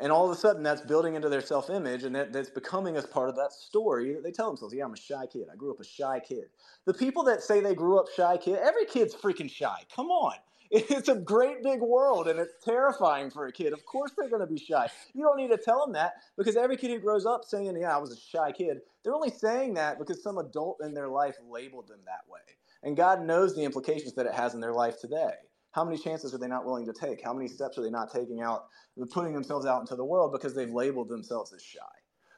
[0.00, 2.96] And all of a sudden, that's building into their self image, and that, that's becoming
[2.96, 4.72] as part of that story that they tell themselves.
[4.72, 5.48] Yeah, I'm a shy kid.
[5.52, 6.44] I grew up a shy kid.
[6.84, 9.78] The people that say they grew up shy kid, every kid's freaking shy.
[9.94, 10.34] Come on.
[10.70, 13.72] It's a great big world, and it's terrifying for a kid.
[13.72, 14.88] Of course, they're going to be shy.
[15.14, 17.94] You don't need to tell them that because every kid who grows up saying, Yeah,
[17.94, 21.36] I was a shy kid, they're only saying that because some adult in their life
[21.48, 22.40] labeled them that way.
[22.82, 25.32] And God knows the implications that it has in their life today.
[25.72, 27.22] How many chances are they not willing to take?
[27.22, 28.66] How many steps are they not taking out,
[29.10, 31.80] putting themselves out into the world because they've labeled themselves as shy?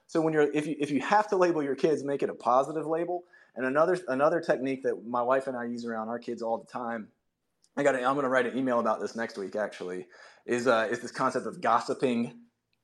[0.06, 2.34] So when you're, if you if you have to label your kids, make it a
[2.34, 3.24] positive label.
[3.56, 6.66] And another another technique that my wife and I use around our kids all the
[6.66, 7.08] time,
[7.76, 9.56] I got I'm going to write an email about this next week.
[9.56, 10.06] Actually,
[10.46, 12.34] is uh, is this concept of gossiping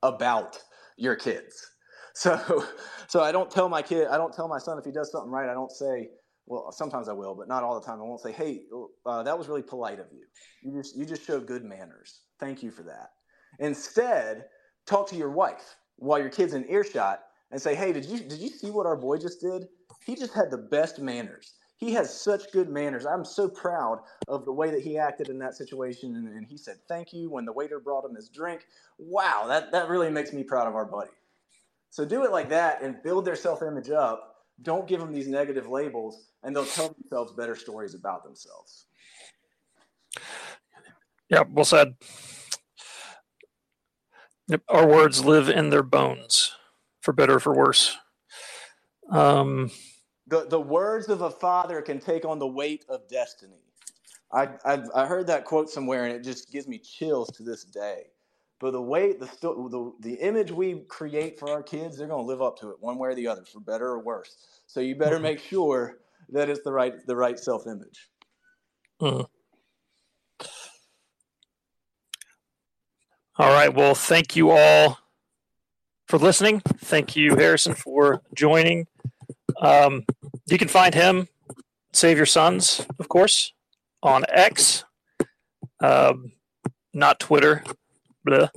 [0.03, 0.59] about
[0.97, 1.71] your kids.
[2.19, 2.65] So
[3.07, 5.29] so I don't tell my kid, I don't tell my son if he does something
[5.29, 5.47] right.
[5.47, 6.09] I don't say,
[6.47, 7.99] well, sometimes I will, but not all the time.
[7.99, 8.61] I won't say, "Hey,
[9.05, 10.25] uh, that was really polite of you.
[10.63, 12.21] You just you just showed good manners.
[12.39, 13.09] Thank you for that."
[13.59, 14.45] Instead,
[14.87, 17.19] talk to your wife while your kid's in earshot
[17.51, 19.67] and say, "Hey, did you did you see what our boy just did?
[20.03, 21.53] He just had the best manners.
[21.77, 23.05] He has such good manners.
[23.05, 26.57] I'm so proud of the way that he acted in that situation." And, and he
[26.57, 28.65] said, "Thank you" when the waiter brought him his drink.
[28.97, 31.11] Wow, that that really makes me proud of our buddy.
[31.89, 34.35] So do it like that and build their self-image up.
[34.61, 38.87] Don't give them these negative labels, and they'll tell themselves better stories about themselves.
[41.29, 41.95] Yeah, well said.
[44.69, 46.55] Our words live in their bones,
[47.01, 47.97] for better or for worse.
[49.11, 49.71] Um,
[50.27, 53.61] the, the words of a father can take on the weight of destiny.
[54.31, 57.63] I, I, I heard that quote somewhere and it just gives me chills to this
[57.63, 58.07] day.
[58.59, 62.27] But the way the, the, the image we create for our kids, they're going to
[62.27, 64.61] live up to it one way or the other, for better or worse.
[64.65, 65.99] So you better make sure
[66.29, 68.09] that it's the right the right self image.
[68.99, 69.27] Mm.
[73.39, 73.71] All right.
[73.71, 74.97] Well, thank you all
[76.07, 76.61] for listening.
[76.61, 78.87] Thank you, Harrison, for joining.
[79.61, 80.05] Um,
[80.47, 81.27] you can find him,
[81.93, 83.53] Save Your Sons, of course,
[84.03, 84.83] on X,
[85.79, 86.31] um,
[86.93, 87.63] not Twitter.
[88.29, 88.47] Uh,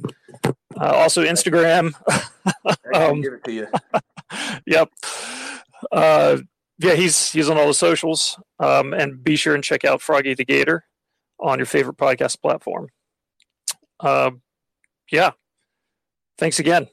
[0.78, 1.94] also Instagram.
[2.94, 3.66] um, give it to you.
[4.66, 4.90] yep.
[5.92, 6.38] Uh,
[6.78, 8.38] yeah, he's he's on all the socials.
[8.58, 10.84] Um, and be sure and check out Froggy the Gator
[11.38, 12.88] on your favorite podcast platform.
[13.98, 14.32] Uh,
[15.10, 15.30] yeah.
[16.38, 16.88] Thanks again.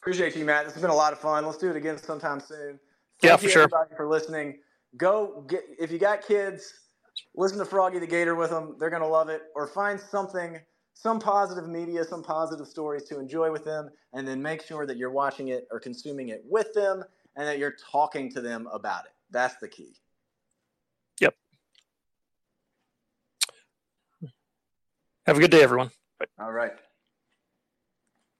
[0.00, 0.64] Appreciate you, Matt.
[0.64, 1.44] This has been a lot of fun.
[1.46, 2.80] Let's do it again sometime soon.
[3.22, 3.68] Thank yeah, for sure.
[3.96, 4.58] for listening.
[4.96, 6.74] Go get if you got kids,
[7.36, 8.74] listen to Froggy the Gator with them.
[8.80, 9.42] They're gonna love it.
[9.54, 10.58] Or find something,
[10.92, 14.96] some positive media, some positive stories to enjoy with them, and then make sure that
[14.96, 17.04] you're watching it or consuming it with them,
[17.36, 19.12] and that you're talking to them about it.
[19.30, 19.94] That's the key.
[21.20, 21.34] Yep.
[25.26, 25.92] Have a good day, everyone.
[26.40, 26.72] All right.